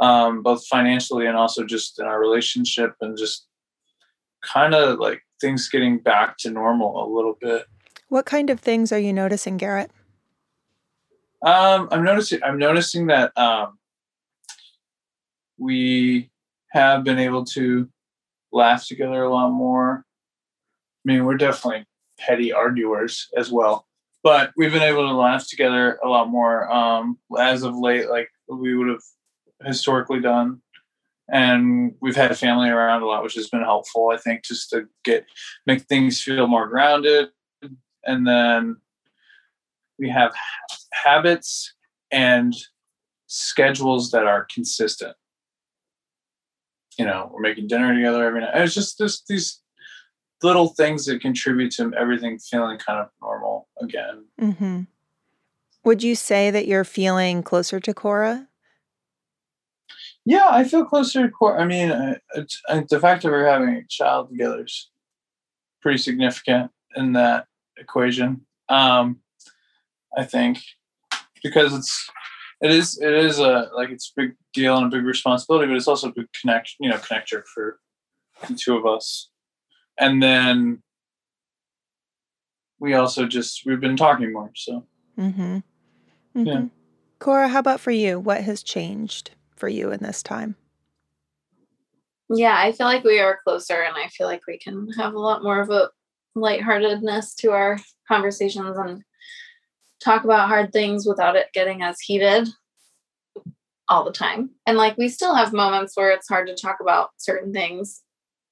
um, 0.00 0.42
both 0.42 0.66
financially 0.66 1.26
and 1.26 1.36
also 1.36 1.64
just 1.64 2.00
in 2.00 2.06
our 2.06 2.20
relationship 2.20 2.94
and 3.00 3.16
just 3.16 3.46
kind 4.42 4.74
of 4.74 4.98
like 4.98 5.22
things 5.40 5.68
getting 5.68 5.98
back 5.98 6.38
to 6.38 6.50
normal 6.50 7.04
a 7.04 7.06
little 7.14 7.36
bit. 7.40 7.66
What 8.08 8.26
kind 8.26 8.50
of 8.50 8.58
things 8.58 8.90
are 8.90 8.98
you 8.98 9.12
noticing, 9.12 9.56
Garrett? 9.56 9.92
Um, 11.44 11.88
I'm 11.90 12.04
noticing. 12.04 12.42
I'm 12.42 12.58
noticing 12.58 13.06
that 13.06 13.36
um, 13.36 13.78
we 15.58 16.30
have 16.70 17.04
been 17.04 17.18
able 17.18 17.44
to 17.44 17.88
laugh 18.52 18.86
together 18.86 19.22
a 19.22 19.32
lot 19.32 19.50
more. 19.50 20.04
I 21.04 21.12
mean, 21.12 21.24
we're 21.24 21.36
definitely 21.36 21.86
petty 22.18 22.52
arguers 22.52 23.28
as 23.36 23.50
well, 23.50 23.86
but 24.22 24.52
we've 24.56 24.72
been 24.72 24.82
able 24.82 25.08
to 25.08 25.14
laugh 25.14 25.48
together 25.48 25.98
a 26.04 26.08
lot 26.08 26.28
more 26.28 26.70
um, 26.70 27.18
as 27.38 27.62
of 27.62 27.76
late, 27.76 28.10
like 28.10 28.28
we 28.48 28.76
would 28.76 28.88
have 28.88 29.02
historically 29.64 30.20
done. 30.20 30.60
And 31.32 31.94
we've 32.00 32.16
had 32.16 32.36
family 32.36 32.70
around 32.70 33.02
a 33.02 33.06
lot, 33.06 33.22
which 33.22 33.34
has 33.34 33.48
been 33.48 33.62
helpful, 33.62 34.10
I 34.12 34.16
think, 34.16 34.44
just 34.44 34.70
to 34.70 34.88
get 35.04 35.24
make 35.64 35.82
things 35.82 36.20
feel 36.20 36.48
more 36.48 36.66
grounded. 36.66 37.28
And 38.04 38.26
then 38.26 38.78
we 40.00 40.08
have 40.08 40.32
habits 40.92 41.74
and 42.10 42.56
schedules 43.26 44.10
that 44.10 44.26
are 44.26 44.46
consistent. 44.52 45.14
You 46.98 47.04
know, 47.04 47.30
we're 47.32 47.40
making 47.40 47.68
dinner 47.68 47.94
together 47.94 48.24
every 48.24 48.40
night. 48.40 48.50
It's 48.54 48.74
just 48.74 48.98
just 48.98 49.26
these 49.28 49.62
little 50.42 50.68
things 50.68 51.04
that 51.04 51.20
contribute 51.20 51.70
to 51.72 51.92
everything 51.96 52.38
feeling 52.38 52.78
kind 52.78 52.98
of 52.98 53.08
normal 53.20 53.68
again. 53.80 54.24
Mm-hmm. 54.40 54.80
Would 55.84 56.02
you 56.02 56.14
say 56.14 56.50
that 56.50 56.66
you're 56.66 56.84
feeling 56.84 57.42
closer 57.42 57.78
to 57.80 57.94
Cora? 57.94 58.48
Yeah, 60.24 60.48
I 60.50 60.64
feel 60.64 60.84
closer 60.84 61.22
to 61.22 61.30
Cora. 61.30 61.62
I 61.62 61.66
mean, 61.66 62.16
it's, 62.34 62.60
uh, 62.68 62.82
the 62.88 63.00
fact 63.00 63.22
that 63.22 63.30
we're 63.30 63.46
having 63.46 63.76
a 63.76 63.84
child 63.88 64.30
together 64.30 64.64
is 64.64 64.90
pretty 65.80 65.98
significant 65.98 66.70
in 66.96 67.12
that 67.14 67.46
equation. 67.78 68.46
Um, 68.68 69.20
I 70.16 70.24
think 70.24 70.58
because 71.42 71.74
it's 71.74 72.10
it 72.60 72.70
is 72.70 72.98
it 73.00 73.12
is 73.12 73.38
a 73.38 73.70
like 73.74 73.90
it's 73.90 74.12
a 74.16 74.20
big 74.20 74.36
deal 74.52 74.76
and 74.76 74.86
a 74.86 74.96
big 74.96 75.04
responsibility, 75.04 75.68
but 75.68 75.76
it's 75.76 75.88
also 75.88 76.08
a 76.08 76.12
big 76.12 76.26
connection, 76.40 76.76
you 76.80 76.90
know, 76.90 76.96
connector 76.96 77.42
for 77.54 77.78
the 78.48 78.54
two 78.54 78.76
of 78.76 78.86
us. 78.86 79.30
And 79.98 80.22
then 80.22 80.82
we 82.78 82.94
also 82.94 83.26
just 83.26 83.62
we've 83.66 83.80
been 83.80 83.96
talking 83.96 84.32
more, 84.32 84.50
so 84.54 84.86
Mm-hmm. 85.18 85.42
mm-hmm. 85.52 86.46
Yeah. 86.46 86.64
Cora, 87.18 87.48
how 87.48 87.58
about 87.58 87.80
for 87.80 87.90
you? 87.90 88.18
What 88.18 88.42
has 88.42 88.62
changed 88.62 89.32
for 89.54 89.68
you 89.68 89.90
in 89.92 90.02
this 90.02 90.22
time? 90.22 90.56
Yeah, 92.30 92.56
I 92.56 92.72
feel 92.72 92.86
like 92.86 93.04
we 93.04 93.18
are 93.20 93.40
closer 93.44 93.82
and 93.82 93.96
I 93.96 94.06
feel 94.08 94.26
like 94.26 94.40
we 94.46 94.58
can 94.58 94.88
have 94.96 95.14
a 95.14 95.18
lot 95.18 95.42
more 95.42 95.60
of 95.60 95.68
a 95.68 95.90
lightheartedness 96.34 97.34
to 97.36 97.50
our 97.50 97.78
conversations 98.08 98.78
and 98.78 99.02
talk 100.02 100.24
about 100.24 100.48
hard 100.48 100.72
things 100.72 101.06
without 101.06 101.36
it 101.36 101.48
getting 101.52 101.82
as 101.82 102.00
heated 102.00 102.48
all 103.88 104.04
the 104.04 104.12
time. 104.12 104.50
And 104.66 104.78
like 104.78 104.96
we 104.96 105.08
still 105.08 105.34
have 105.34 105.52
moments 105.52 105.96
where 105.96 106.10
it's 106.10 106.28
hard 106.28 106.46
to 106.46 106.54
talk 106.54 106.78
about 106.80 107.10
certain 107.16 107.52
things, 107.52 108.02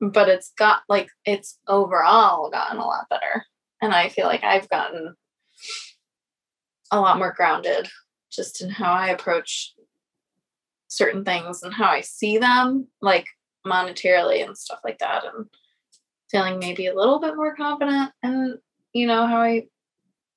but 0.01 0.29
it's 0.29 0.53
got 0.59 0.83
like 0.89 1.09
it's 1.25 1.59
overall 1.69 2.51
gotten 2.51 2.79
a 2.79 2.87
lot 2.87 3.09
better. 3.09 3.45
And 3.81 3.95
I 3.95 4.09
feel 4.09 4.27
like 4.27 4.43
I've 4.43 4.69
gotten 4.69 5.15
a 6.91 7.01
lot 7.01 7.19
more 7.19 7.33
grounded 7.37 7.89
just 8.31 8.61
in 8.61 8.71
how 8.71 8.93
I 8.93 9.09
approach 9.09 9.75
certain 10.89 11.25
things 11.25 11.63
and 11.63 11.73
how 11.73 11.87
I 11.87 12.01
see 12.01 12.39
them, 12.39 12.89
like 13.01 13.27
monetarily 13.67 14.45
and 14.45 14.57
stuff 14.57 14.81
like 14.85 14.99
that. 14.99 15.25
And 15.25 15.47
feeling 16.31 16.59
maybe 16.59 16.87
a 16.87 16.95
little 16.95 17.21
bit 17.21 17.37
more 17.37 17.55
confident 17.55 18.11
in, 18.23 18.59
you 18.93 19.07
know, 19.07 19.27
how 19.27 19.41
I 19.41 19.67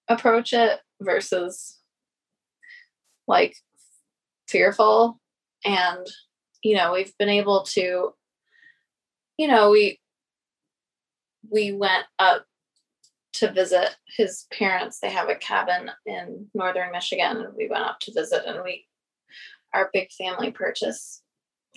approach 0.07 0.53
it 0.53 0.79
versus 1.01 1.79
like 3.27 3.55
fearful. 4.47 5.19
And, 5.65 6.05
you 6.63 6.75
know, 6.75 6.93
we've 6.93 7.17
been 7.17 7.29
able 7.29 7.63
to, 7.63 8.13
you 9.37 9.47
know, 9.47 9.71
we 9.71 9.99
we 11.49 11.71
went 11.71 12.05
up 12.19 12.45
to 13.33 13.51
visit 13.51 13.95
his 14.17 14.45
parents. 14.53 14.99
They 14.99 15.09
have 15.09 15.29
a 15.29 15.35
cabin 15.35 15.89
in 16.05 16.47
northern 16.53 16.91
Michigan, 16.91 17.37
and 17.37 17.53
we 17.57 17.67
went 17.67 17.83
up 17.83 17.99
to 18.01 18.13
visit. 18.13 18.43
And 18.45 18.63
we, 18.63 18.85
our 19.73 19.89
big 19.93 20.11
family 20.11 20.51
purchase 20.51 21.23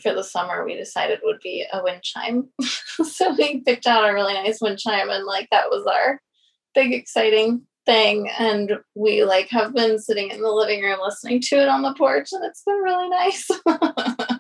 for 0.03 0.13
the 0.13 0.25
summer, 0.25 0.65
we 0.65 0.77
decided 0.77 1.21
would 1.23 1.41
be 1.43 1.65
a 1.73 1.83
wind 1.83 2.03
chime. 2.03 2.49
so 2.61 3.35
we 3.39 3.61
picked 3.61 3.87
out 3.87 4.09
a 4.09 4.13
really 4.13 4.35
nice 4.35 4.61
wind 4.61 4.79
chime, 4.79 5.09
and 5.09 5.25
like 5.25 5.49
that 5.51 5.71
was 5.71 5.87
our 5.87 6.21
big 6.75 6.93
exciting 6.93 7.63
thing. 7.87 8.29
And 8.39 8.79
we 8.95 9.25
like 9.25 9.49
have 9.51 9.75
been 9.75 9.99
sitting 9.99 10.31
in 10.31 10.41
the 10.41 10.51
living 10.51 10.83
room 10.83 10.99
listening 11.03 11.41
to 11.43 11.57
it 11.57 11.69
on 11.69 11.83
the 11.83 11.95
porch, 11.95 12.29
and 12.33 12.45
it's 12.45 12.63
been 12.65 12.77
really 12.77 13.09
nice. 13.09 13.51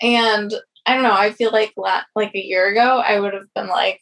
and 0.00 0.52
I 0.86 0.94
don't 0.94 1.02
know. 1.02 1.12
I 1.12 1.32
feel 1.32 1.50
like 1.52 1.72
la- 1.76 2.04
like 2.14 2.34
a 2.34 2.44
year 2.44 2.68
ago, 2.68 3.02
I 3.04 3.20
would 3.20 3.34
have 3.34 3.52
been 3.54 3.68
like, 3.68 4.00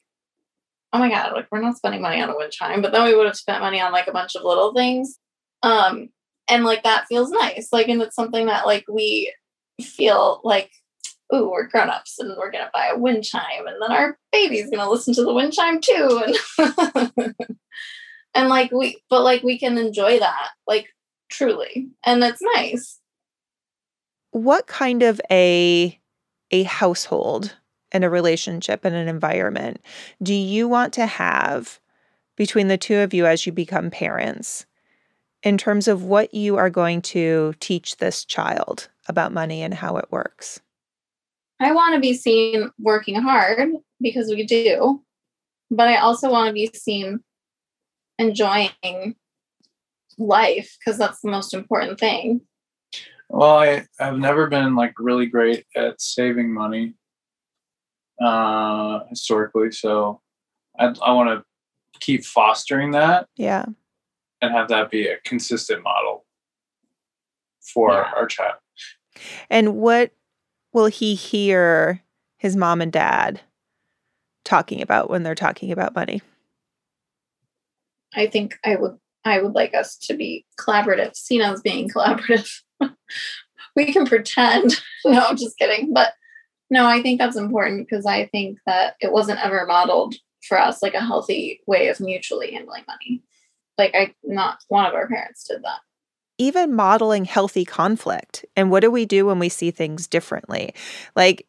"Oh 0.93 0.99
my 0.99 1.09
god, 1.09 1.33
like 1.33 1.49
we're 1.51 1.61
not 1.61 1.77
spending 1.77 2.03
money 2.03 2.21
on 2.23 2.31
a 2.31 2.37
wind 2.37 2.53
chime," 2.53 2.83
but 2.83 2.93
then 2.93 3.05
we 3.05 3.15
would 3.15 3.27
have 3.27 3.37
spent 3.37 3.61
money 3.63 3.81
on 3.81 3.93
like 3.93 4.07
a 4.07 4.13
bunch 4.13 4.35
of 4.37 4.45
little 4.45 4.73
things, 4.73 5.19
um, 5.63 6.09
and 6.49 6.65
like 6.65 6.85
that 6.85 7.07
feels 7.09 7.31
nice. 7.31 7.69
Like, 7.73 7.89
and 7.89 8.01
it's 8.03 8.15
something 8.17 8.47
that 8.47 8.67
like 8.67 8.85
we 8.89 9.33
feel 9.83 10.41
like, 10.45 10.71
"Ooh, 11.35 11.51
we're 11.51 11.69
grown 11.69 11.91
ups, 11.91 12.19
and 12.19 12.37
we're 12.39 12.53
gonna 12.53 12.71
buy 12.73 12.89
a 12.89 12.99
wind 12.99 13.25
chime, 13.25 13.67
and 13.67 13.83
then 13.83 13.93
our 13.93 14.19
baby's 14.33 14.71
gonna 14.71 14.89
listen 14.91 15.15
to 15.15 15.25
the 15.25 15.35
wind 15.35 15.53
chime 15.53 15.81
too," 15.81 16.35
and 16.59 17.35
and 18.37 18.49
like 18.49 18.71
we, 18.71 19.03
but 19.11 19.23
like 19.23 19.43
we 19.43 19.59
can 19.59 19.79
enjoy 19.79 20.19
that, 20.19 20.51
like 20.67 20.89
truly, 21.31 21.89
and 22.05 22.23
that's 22.23 22.41
nice. 22.55 23.01
What 24.31 24.67
kind 24.67 25.03
of 25.03 25.21
a 25.31 25.99
a 26.51 26.63
household 26.65 27.57
and 27.93 28.05
a 28.05 28.11
relationship 28.11 28.85
and 28.85 28.95
an 28.95 29.09
environment 29.09 29.81
do 30.23 30.35
you 30.35 30.69
want 30.69 30.93
to 30.93 31.07
have 31.07 31.81
between 32.37 32.69
the 32.69 32.79
two 32.79 32.99
of 32.99 33.15
you 33.15 33.27
as 33.27 33.47
you 33.47 33.53
become 33.53 33.91
parents 33.91 34.67
in 35.43 35.57
terms 35.57 35.89
of 35.89 36.05
what 36.05 36.35
you 36.35 36.57
are 36.57 36.71
going 36.71 37.01
to 37.01 37.55
teach 37.61 37.97
this 37.97 38.25
child 38.25 38.89
about 39.09 39.33
money 39.33 39.63
and 39.63 39.75
how 39.75 39.97
it 39.97 40.07
works? 40.11 40.61
I 41.61 41.73
want 41.73 41.95
to 41.95 42.01
be 42.01 42.13
seen 42.13 42.71
working 42.79 43.15
hard 43.15 43.71
because 44.01 44.29
we 44.29 44.45
do, 44.45 45.03
but 45.71 45.89
I 45.89 45.97
also 45.97 46.31
want 46.31 46.49
to 46.49 46.53
be 46.53 46.71
seen 46.75 47.21
enjoying 48.19 49.17
life 50.19 50.77
because 50.79 50.99
that's 50.99 51.21
the 51.21 51.31
most 51.31 51.55
important 51.55 51.99
thing. 52.01 52.41
Well, 53.29 53.59
I 53.59 53.87
I've 54.01 54.19
never 54.19 54.47
been 54.47 54.77
like 54.77 54.95
really 54.99 55.27
great 55.27 55.67
at 55.75 56.01
saving 56.01 56.53
money 56.53 56.95
uh, 58.23 59.01
historically, 59.11 59.73
so 59.73 60.21
I, 60.79 60.95
I 61.03 61.13
want 61.13 61.29
to 61.31 61.45
keep 62.01 62.25
fostering 62.25 62.93
that 62.93 63.27
Yeah. 63.37 63.65
and 64.41 64.53
have 64.53 64.69
that 64.69 64.91
be 64.91 65.09
a 65.09 65.19
consistent 65.25 65.83
model 65.83 66.25
for 67.61 67.93
Yeah. 67.93 68.13
our 68.15 68.27
child. 68.27 68.57
And 69.51 69.77
what 69.77 70.13
will 70.73 70.87
he 70.87 71.15
hear 71.15 72.03
his 72.39 72.55
mom 72.55 72.81
and 72.81 72.93
dad 72.93 73.41
talking 74.45 74.83
about 74.83 75.09
when 75.11 75.23
they're 75.23 75.35
talking 75.35 75.73
about 75.73 75.95
money? 75.95 76.21
I 78.17 78.27
think 78.27 78.59
I 78.65 78.77
would 78.77 78.97
I 79.25 79.41
would 79.43 79.55
like 79.55 79.75
us 79.75 79.97
to 80.03 80.15
be 80.15 80.47
collaborative, 80.59 81.17
seen 81.17 81.43
as 81.43 81.61
being 81.61 81.89
collaborative. 81.95 82.51
we 83.75 83.93
can 83.93 84.07
pretend. 84.07 84.75
no, 85.05 85.21
I'm 85.27 85.37
just 85.37 85.59
kidding. 85.59 85.93
But 85.93 86.13
no, 86.71 86.87
I 86.87 87.03
think 87.03 87.19
that's 87.21 87.37
important 87.37 87.87
because 87.89 88.07
I 88.07 88.27
think 88.27 88.59
that 88.67 88.95
it 89.01 89.13
wasn't 89.13 89.45
ever 89.45 89.67
modeled 89.67 90.15
for 90.49 90.59
us 90.61 90.83
like 90.83 90.95
a 90.95 91.01
healthy 91.01 91.61
way 91.67 91.89
of 91.89 92.01
mutually 92.01 92.53
handling 92.53 92.85
money. 92.89 93.23
Like 93.79 93.95
I 93.95 94.15
not 94.25 94.59
one 94.69 94.87
of 94.87 94.95
our 94.95 95.09
parents 95.09 95.47
did 95.49 95.63
that. 95.63 95.81
even 96.39 96.75
modeling 96.75 97.25
healthy 97.25 97.65
conflict 97.65 98.45
and 98.57 98.71
what 98.71 98.81
do 98.81 98.91
we 98.91 99.05
do 99.07 99.27
when 99.27 99.39
we 99.39 99.49
see 99.49 99.71
things 99.71 100.07
differently 100.07 100.75
like 101.15 101.47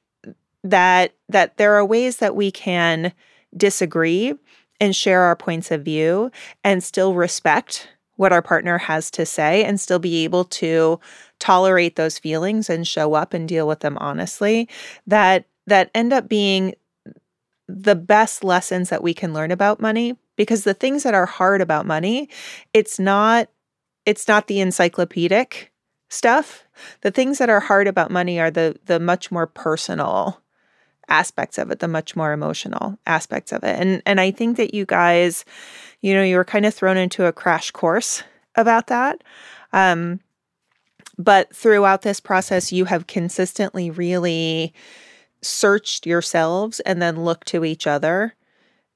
that 0.63 1.13
that 1.30 1.57
there 1.57 1.74
are 1.76 1.86
ways 1.86 2.18
that 2.18 2.36
we 2.36 2.51
can 2.51 3.13
disagree 3.55 4.34
and 4.80 4.95
share 4.95 5.21
our 5.23 5.36
points 5.36 5.71
of 5.71 5.84
view 5.84 6.32
and 6.63 6.84
still 6.84 7.13
respect 7.13 7.89
what 8.15 8.34
our 8.34 8.41
partner 8.41 8.78
has 8.78 9.11
to 9.11 9.25
say 9.25 9.63
and 9.63 9.80
still 9.80 9.99
be 9.99 10.23
able 10.23 10.43
to 10.43 10.99
tolerate 11.39 11.95
those 11.95 12.17
feelings 12.17 12.69
and 12.69 12.88
show 12.88 13.13
up 13.13 13.34
and 13.34 13.47
deal 13.47 13.67
with 13.67 13.82
them 13.82 13.97
honestly 13.99 14.67
that 15.05 15.45
that 15.67 15.91
end 15.93 16.13
up 16.13 16.28
being 16.28 16.73
the 17.67 17.95
best 17.95 18.43
lessons 18.43 18.89
that 18.89 19.03
we 19.03 19.13
can 19.13 19.34
learn 19.34 19.51
about 19.51 19.80
money. 19.80 20.17
Because 20.36 20.63
the 20.63 20.73
things 20.73 21.03
that 21.03 21.13
are 21.13 21.25
hard 21.25 21.61
about 21.61 21.86
money 21.86 22.30
it's 22.73 22.99
not 22.99 23.49
it's 24.05 24.28
not 24.28 24.47
the 24.47 24.61
encyclopedic 24.61 25.71
stuff. 26.09 26.63
The 27.01 27.11
things 27.11 27.39
that 27.39 27.49
are 27.49 27.59
hard 27.59 27.88
about 27.88 28.11
money 28.11 28.39
are 28.39 28.51
the 28.51 28.78
the 28.86 28.99
much 28.99 29.32
more 29.32 29.47
personal 29.47 30.41
aspects 31.09 31.57
of 31.57 31.71
it 31.71 31.79
the 31.79 31.87
much 31.87 32.15
more 32.15 32.33
emotional 32.33 32.97
aspects 33.05 33.51
of 33.51 33.63
it 33.63 33.79
and 33.79 34.01
and 34.05 34.19
i 34.19 34.29
think 34.31 34.57
that 34.57 34.73
you 34.73 34.85
guys 34.85 35.45
you 36.01 36.13
know 36.13 36.23
you 36.23 36.35
were 36.35 36.45
kind 36.45 36.65
of 36.65 36.73
thrown 36.73 36.97
into 36.97 37.25
a 37.25 37.33
crash 37.33 37.71
course 37.71 38.23
about 38.55 38.87
that 38.87 39.23
um 39.73 40.19
but 41.17 41.53
throughout 41.55 42.01
this 42.01 42.19
process 42.19 42.71
you 42.71 42.85
have 42.85 43.07
consistently 43.07 43.89
really 43.89 44.73
searched 45.41 46.05
yourselves 46.05 46.79
and 46.81 47.01
then 47.01 47.23
looked 47.23 47.47
to 47.47 47.63
each 47.63 47.87
other 47.87 48.33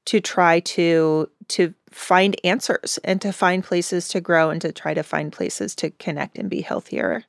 to 0.05 0.19
try 0.19 0.59
to 0.59 1.29
to 1.47 1.73
find 1.91 2.35
answers 2.43 2.99
and 3.03 3.21
to 3.21 3.31
find 3.31 3.63
places 3.63 4.07
to 4.07 4.21
grow 4.21 4.49
and 4.49 4.61
to 4.61 4.71
try 4.71 4.93
to 4.93 5.03
find 5.03 5.31
places 5.31 5.75
to 5.75 5.91
connect 5.91 6.37
and 6.37 6.49
be 6.49 6.61
healthier. 6.61 7.25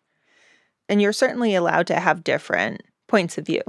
And 0.89 1.03
you're 1.03 1.13
certainly 1.13 1.55
allowed 1.55 1.87
to 1.89 1.99
have 1.99 2.25
different 2.25 2.83
points 3.09 3.39
of 3.39 3.47
view. 3.47 3.63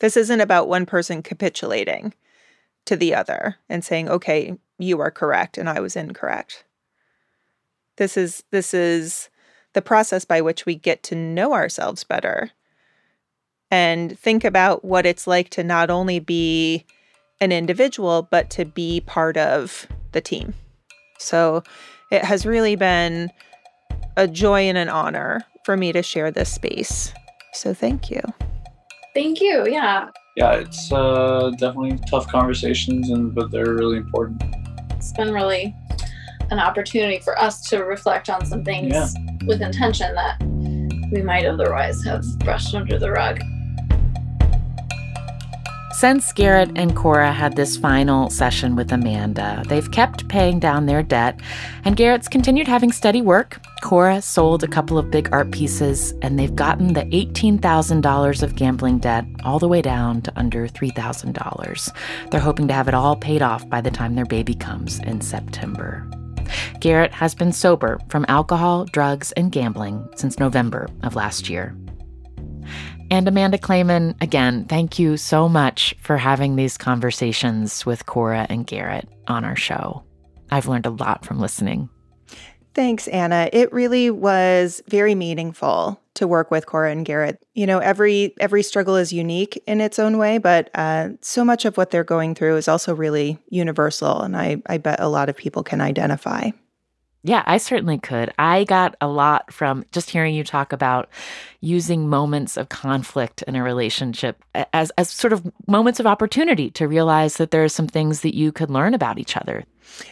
This 0.00 0.16
isn't 0.16 0.40
about 0.40 0.68
one 0.68 0.86
person 0.86 1.22
capitulating 1.22 2.14
to 2.84 2.96
the 2.96 3.14
other 3.14 3.56
and 3.68 3.84
saying, 3.84 4.08
"Okay, 4.08 4.56
you 4.78 5.00
are 5.00 5.10
correct 5.10 5.58
and 5.58 5.68
I 5.68 5.80
was 5.80 5.96
incorrect." 5.96 6.64
This 7.96 8.16
is 8.16 8.44
this 8.50 8.74
is 8.74 9.30
the 9.72 9.82
process 9.82 10.24
by 10.24 10.40
which 10.40 10.66
we 10.66 10.74
get 10.74 11.02
to 11.04 11.14
know 11.14 11.52
ourselves 11.52 12.04
better 12.04 12.50
and 13.70 14.18
think 14.18 14.44
about 14.44 14.84
what 14.84 15.06
it's 15.06 15.26
like 15.26 15.50
to 15.50 15.64
not 15.64 15.90
only 15.90 16.18
be 16.18 16.84
an 17.40 17.52
individual, 17.52 18.26
but 18.30 18.48
to 18.50 18.64
be 18.64 19.00
part 19.00 19.36
of 19.36 19.86
the 20.12 20.20
team. 20.20 20.54
So 21.18 21.62
it 22.10 22.24
has 22.24 22.46
really 22.46 22.76
been 22.76 23.30
a 24.16 24.26
joy 24.26 24.62
and 24.62 24.78
an 24.78 24.88
honor 24.88 25.42
for 25.64 25.76
me 25.76 25.92
to 25.92 26.02
share 26.02 26.30
this 26.30 26.54
space. 26.54 27.12
So 27.52 27.74
thank 27.74 28.10
you. 28.10 28.22
Thank 29.16 29.40
you. 29.40 29.66
Yeah. 29.66 30.08
Yeah, 30.36 30.52
it's 30.56 30.92
uh, 30.92 31.50
definitely 31.56 31.98
tough 32.06 32.28
conversations, 32.28 33.08
and 33.08 33.34
but 33.34 33.50
they're 33.50 33.72
really 33.72 33.96
important. 33.96 34.42
It's 34.90 35.10
been 35.14 35.32
really 35.32 35.74
an 36.50 36.58
opportunity 36.58 37.18
for 37.20 37.38
us 37.38 37.66
to 37.70 37.78
reflect 37.84 38.28
on 38.28 38.44
some 38.44 38.62
things 38.62 38.92
Yeah. 38.92 39.08
with 39.46 39.62
intention 39.62 40.14
that 40.14 40.36
we 41.10 41.22
might 41.22 41.46
otherwise 41.46 42.04
have 42.04 42.24
brushed 42.40 42.74
under 42.74 42.98
the 42.98 43.10
rug. 43.10 43.40
Since 45.96 46.34
Garrett 46.34 46.72
and 46.76 46.94
Cora 46.94 47.32
had 47.32 47.56
this 47.56 47.78
final 47.78 48.28
session 48.28 48.76
with 48.76 48.92
Amanda, 48.92 49.62
they've 49.66 49.90
kept 49.90 50.28
paying 50.28 50.60
down 50.60 50.84
their 50.84 51.02
debt, 51.02 51.40
and 51.86 51.96
Garrett's 51.96 52.28
continued 52.28 52.68
having 52.68 52.92
steady 52.92 53.22
work. 53.22 53.58
Cora 53.82 54.20
sold 54.20 54.62
a 54.62 54.68
couple 54.68 54.98
of 54.98 55.10
big 55.10 55.30
art 55.32 55.52
pieces, 55.52 56.12
and 56.20 56.38
they've 56.38 56.54
gotten 56.54 56.92
the 56.92 57.04
$18,000 57.04 58.42
of 58.42 58.56
gambling 58.56 58.98
debt 58.98 59.24
all 59.42 59.58
the 59.58 59.68
way 59.68 59.80
down 59.80 60.20
to 60.20 60.32
under 60.38 60.68
$3,000. 60.68 62.30
They're 62.30 62.40
hoping 62.40 62.68
to 62.68 62.74
have 62.74 62.88
it 62.88 62.94
all 62.94 63.16
paid 63.16 63.40
off 63.40 63.66
by 63.70 63.80
the 63.80 63.90
time 63.90 64.16
their 64.16 64.26
baby 64.26 64.54
comes 64.54 64.98
in 64.98 65.22
September. 65.22 66.06
Garrett 66.78 67.12
has 67.12 67.34
been 67.34 67.52
sober 67.52 67.98
from 68.10 68.26
alcohol, 68.28 68.84
drugs, 68.84 69.32
and 69.32 69.50
gambling 69.50 70.06
since 70.14 70.38
November 70.38 70.88
of 71.02 71.16
last 71.16 71.48
year. 71.48 71.74
And 73.10 73.28
Amanda 73.28 73.56
Clayman, 73.56 74.20
again, 74.20 74.64
thank 74.64 74.98
you 74.98 75.16
so 75.16 75.48
much 75.48 75.94
for 76.00 76.16
having 76.16 76.56
these 76.56 76.76
conversations 76.76 77.86
with 77.86 78.06
Cora 78.06 78.46
and 78.48 78.66
Garrett 78.66 79.08
on 79.28 79.44
our 79.44 79.56
show. 79.56 80.02
I've 80.50 80.66
learned 80.66 80.86
a 80.86 80.90
lot 80.90 81.24
from 81.24 81.38
listening. 81.38 81.88
Thanks, 82.74 83.08
Anna. 83.08 83.48
It 83.52 83.72
really 83.72 84.10
was 84.10 84.82
very 84.88 85.14
meaningful 85.14 86.00
to 86.14 86.26
work 86.26 86.50
with 86.50 86.66
Cora 86.66 86.90
and 86.90 87.06
Garrett. 87.06 87.42
You 87.54 87.66
know, 87.66 87.78
every 87.78 88.34
every 88.38 88.62
struggle 88.62 88.96
is 88.96 89.12
unique 89.12 89.62
in 89.66 89.80
its 89.80 89.98
own 89.98 90.18
way, 90.18 90.38
but 90.38 90.70
uh, 90.74 91.10
so 91.22 91.44
much 91.44 91.64
of 91.64 91.76
what 91.76 91.90
they're 91.90 92.04
going 92.04 92.34
through 92.34 92.56
is 92.56 92.68
also 92.68 92.94
really 92.94 93.38
universal, 93.48 94.20
and 94.20 94.36
I 94.36 94.62
I 94.66 94.76
bet 94.78 95.00
a 95.00 95.08
lot 95.08 95.30
of 95.30 95.36
people 95.36 95.62
can 95.62 95.80
identify. 95.80 96.50
Yeah, 97.26 97.42
I 97.44 97.58
certainly 97.58 97.98
could. 97.98 98.32
I 98.38 98.62
got 98.62 98.94
a 99.00 99.08
lot 99.08 99.52
from 99.52 99.84
just 99.90 100.10
hearing 100.10 100.36
you 100.36 100.44
talk 100.44 100.72
about 100.72 101.08
using 101.60 102.08
moments 102.08 102.56
of 102.56 102.68
conflict 102.68 103.42
in 103.42 103.56
a 103.56 103.64
relationship 103.64 104.44
as, 104.72 104.92
as 104.96 105.10
sort 105.10 105.32
of 105.32 105.44
moments 105.66 105.98
of 105.98 106.06
opportunity 106.06 106.70
to 106.70 106.86
realize 106.86 107.38
that 107.38 107.50
there 107.50 107.64
are 107.64 107.68
some 107.68 107.88
things 107.88 108.20
that 108.20 108.36
you 108.36 108.52
could 108.52 108.70
learn 108.70 108.94
about 108.94 109.18
each 109.18 109.36
other. 109.36 109.64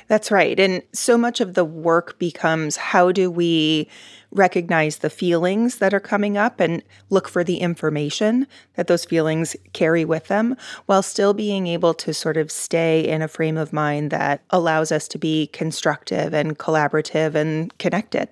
That's 0.08 0.30
right. 0.30 0.58
And 0.58 0.82
so 0.92 1.16
much 1.18 1.40
of 1.40 1.54
the 1.54 1.64
work 1.64 2.18
becomes 2.18 2.76
how 2.76 3.12
do 3.12 3.30
we 3.30 3.88
recognize 4.34 4.98
the 4.98 5.10
feelings 5.10 5.76
that 5.76 5.94
are 5.94 6.00
coming 6.00 6.36
up 6.36 6.60
and 6.60 6.82
look 7.08 7.28
for 7.28 7.44
the 7.44 7.58
information 7.58 8.46
that 8.74 8.88
those 8.88 9.04
feelings 9.04 9.56
carry 9.72 10.04
with 10.04 10.26
them 10.26 10.56
while 10.86 11.02
still 11.02 11.32
being 11.32 11.66
able 11.66 11.94
to 11.94 12.12
sort 12.12 12.36
of 12.36 12.50
stay 12.50 13.06
in 13.06 13.22
a 13.22 13.28
frame 13.28 13.56
of 13.56 13.72
mind 13.72 14.10
that 14.10 14.42
allows 14.50 14.90
us 14.92 15.08
to 15.08 15.18
be 15.18 15.46
constructive 15.48 16.34
and 16.34 16.58
collaborative 16.58 17.34
and 17.34 17.76
connected. 17.78 18.28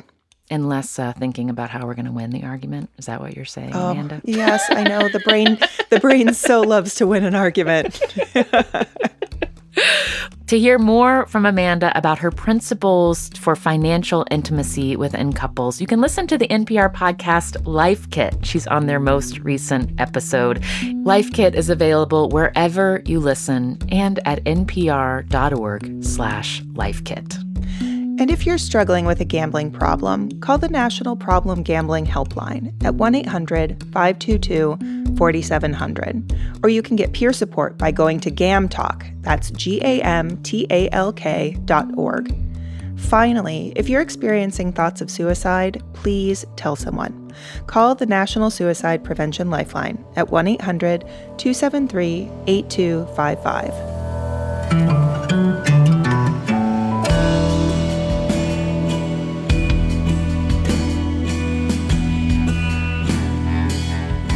And 0.50 0.68
less 0.68 0.98
uh, 0.98 1.12
thinking 1.12 1.48
about 1.48 1.70
how 1.70 1.86
we're 1.86 1.94
going 1.94 2.06
to 2.06 2.12
win 2.12 2.30
the 2.30 2.42
argument. 2.42 2.90
Is 2.98 3.06
that 3.06 3.20
what 3.20 3.34
you're 3.34 3.46
saying, 3.46 3.72
Amanda? 3.72 4.20
Yes, 4.24 4.62
I 4.68 4.82
know 4.82 5.08
the 5.08 5.20
brain 5.20 5.58
the 5.88 5.98
brain 5.98 6.34
so 6.34 6.60
loves 6.60 6.96
to 6.96 7.06
win 7.06 7.24
an 7.24 7.34
argument. 7.34 8.02
To 10.52 10.58
hear 10.58 10.78
more 10.78 11.24
from 11.28 11.46
Amanda 11.46 11.96
about 11.96 12.18
her 12.18 12.30
principles 12.30 13.30
for 13.30 13.56
financial 13.56 14.26
intimacy 14.30 14.96
within 14.96 15.32
couples, 15.32 15.80
you 15.80 15.86
can 15.86 16.02
listen 16.02 16.26
to 16.26 16.36
the 16.36 16.46
NPR 16.48 16.92
podcast 16.92 17.66
Life 17.66 18.10
Kit. 18.10 18.34
She's 18.44 18.66
on 18.66 18.84
their 18.84 19.00
most 19.00 19.38
recent 19.38 19.98
episode. 19.98 20.62
Life 21.04 21.32
Kit 21.32 21.54
is 21.54 21.70
available 21.70 22.28
wherever 22.28 23.00
you 23.06 23.18
listen 23.18 23.78
and 23.90 24.20
at 24.26 24.44
npr.org 24.44 26.04
slash 26.04 26.60
lifekit. 26.64 27.38
And 28.18 28.30
if 28.30 28.46
you're 28.46 28.58
struggling 28.58 29.06
with 29.06 29.20
a 29.20 29.24
gambling 29.24 29.70
problem, 29.70 30.30
call 30.40 30.58
the 30.58 30.68
National 30.68 31.16
Problem 31.16 31.62
Gambling 31.62 32.06
Helpline 32.06 32.72
at 32.84 32.94
1 32.94 33.14
800 33.14 33.82
522 33.92 35.16
4700. 35.16 36.60
Or 36.62 36.68
you 36.68 36.82
can 36.82 36.96
get 36.96 37.12
peer 37.12 37.32
support 37.32 37.78
by 37.78 37.90
going 37.90 38.20
to 38.20 38.30
GamTalk, 38.30 39.22
that's 39.22 39.50
G 39.50 39.80
A 39.82 40.02
M 40.02 40.42
T 40.42 40.66
A 40.70 40.88
L 40.90 41.12
K 41.12 41.56
dot 41.64 41.86
org. 41.96 42.34
Finally, 42.96 43.72
if 43.76 43.88
you're 43.88 44.00
experiencing 44.00 44.72
thoughts 44.72 45.00
of 45.00 45.10
suicide, 45.10 45.82
please 45.92 46.44
tell 46.56 46.76
someone. 46.76 47.32
Call 47.66 47.94
the 47.94 48.06
National 48.06 48.50
Suicide 48.50 49.02
Prevention 49.02 49.50
Lifeline 49.50 50.02
at 50.16 50.30
1 50.30 50.48
800 50.48 51.00
273 51.38 52.30
8255. 52.46 55.21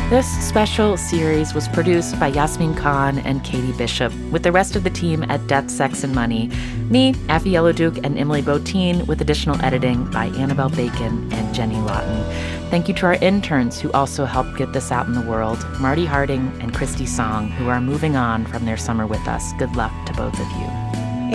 This 0.09 0.29
special 0.47 0.97
series 0.97 1.53
was 1.53 1.67
produced 1.67 2.21
by 2.21 2.31
Yasmeen 2.31 2.77
Khan 2.77 3.19
and 3.19 3.43
Katie 3.43 3.77
Bishop, 3.77 4.15
with 4.31 4.45
the 4.45 4.53
rest 4.53 4.77
of 4.77 4.85
the 4.85 4.91
team 4.91 5.25
at 5.25 5.45
Death, 5.49 5.69
Sex, 5.69 6.05
and 6.05 6.15
Money. 6.15 6.49
Me, 6.89 7.13
Afi 7.27 7.51
Yellow-Duke, 7.51 7.97
and 8.05 8.17
Emily 8.17 8.41
Botein, 8.41 9.05
with 9.09 9.21
additional 9.21 9.61
editing 9.65 10.09
by 10.13 10.27
Annabel 10.27 10.69
Bacon 10.69 11.29
and 11.33 11.53
Jenny 11.53 11.75
Lawton. 11.75 12.23
Thank 12.71 12.87
you 12.87 12.95
to 12.95 13.07
our 13.07 13.15
interns 13.15 13.81
who 13.81 13.91
also 13.91 14.27
helped 14.27 14.57
get 14.57 14.73
this 14.73 14.93
out 14.93 15.09
in 15.09 15.13
the 15.13 15.29
world 15.29 15.59
Marty 15.81 16.07
Harding 16.07 16.57
and 16.63 16.73
Christy 16.73 17.05
Song, 17.05 17.49
who 17.49 17.69
are 17.69 17.81
moving 17.81 18.15
on 18.15 18.47
from 18.47 18.65
their 18.65 18.77
summer 18.77 19.09
with 19.09 19.27
us. 19.27 19.55
Good 19.55 19.75
luck 19.75 19.93
to 20.07 20.13
both 20.13 20.39
of 20.39 20.49
you. 20.53 20.67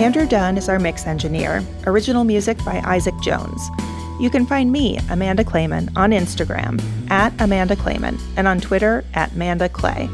Andrew 0.02 0.26
Dunn 0.26 0.56
is 0.56 0.70
our 0.70 0.78
mix 0.78 1.06
engineer. 1.06 1.62
Original 1.86 2.24
music 2.24 2.56
by 2.64 2.80
Isaac 2.86 3.14
Jones. 3.20 3.68
You 4.20 4.30
can 4.30 4.46
find 4.46 4.70
me, 4.70 4.98
Amanda 5.10 5.44
Clayman, 5.44 5.90
on 5.96 6.10
Instagram 6.10 6.80
at 7.10 7.32
Amanda 7.40 7.76
Clayman 7.76 8.20
and 8.36 8.46
on 8.46 8.60
Twitter 8.60 9.04
at 9.14 9.32
Amanda 9.32 9.68
Clay. 9.68 10.08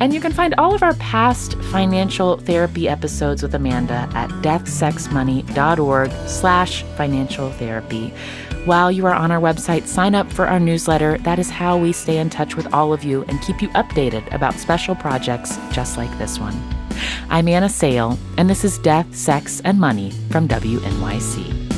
And 0.00 0.12
you 0.12 0.20
can 0.20 0.32
find 0.32 0.54
all 0.58 0.74
of 0.74 0.82
our 0.82 0.94
past 0.94 1.54
financial 1.64 2.36
therapy 2.38 2.88
episodes 2.88 3.42
with 3.42 3.54
Amanda 3.54 4.08
at 4.14 4.28
deathsexmoney.org 4.42 6.10
slash 6.28 6.82
financial 6.96 7.50
therapy. 7.52 8.12
While 8.64 8.90
you 8.90 9.06
are 9.06 9.14
on 9.14 9.30
our 9.30 9.40
website, 9.40 9.86
sign 9.86 10.14
up 10.14 10.32
for 10.32 10.46
our 10.46 10.58
newsletter. 10.58 11.18
That 11.18 11.38
is 11.38 11.50
how 11.50 11.76
we 11.76 11.92
stay 11.92 12.18
in 12.18 12.30
touch 12.30 12.56
with 12.56 12.72
all 12.72 12.92
of 12.92 13.04
you 13.04 13.24
and 13.28 13.40
keep 13.42 13.60
you 13.62 13.68
updated 13.70 14.32
about 14.34 14.54
special 14.54 14.94
projects 14.94 15.58
just 15.70 15.96
like 15.96 16.16
this 16.18 16.38
one. 16.38 16.54
I'm 17.28 17.48
Anna 17.48 17.68
Sale, 17.68 18.18
and 18.38 18.48
this 18.48 18.64
is 18.64 18.78
Death, 18.78 19.14
Sex, 19.14 19.60
and 19.64 19.78
Money 19.78 20.12
from 20.30 20.48
WNYC. 20.48 21.73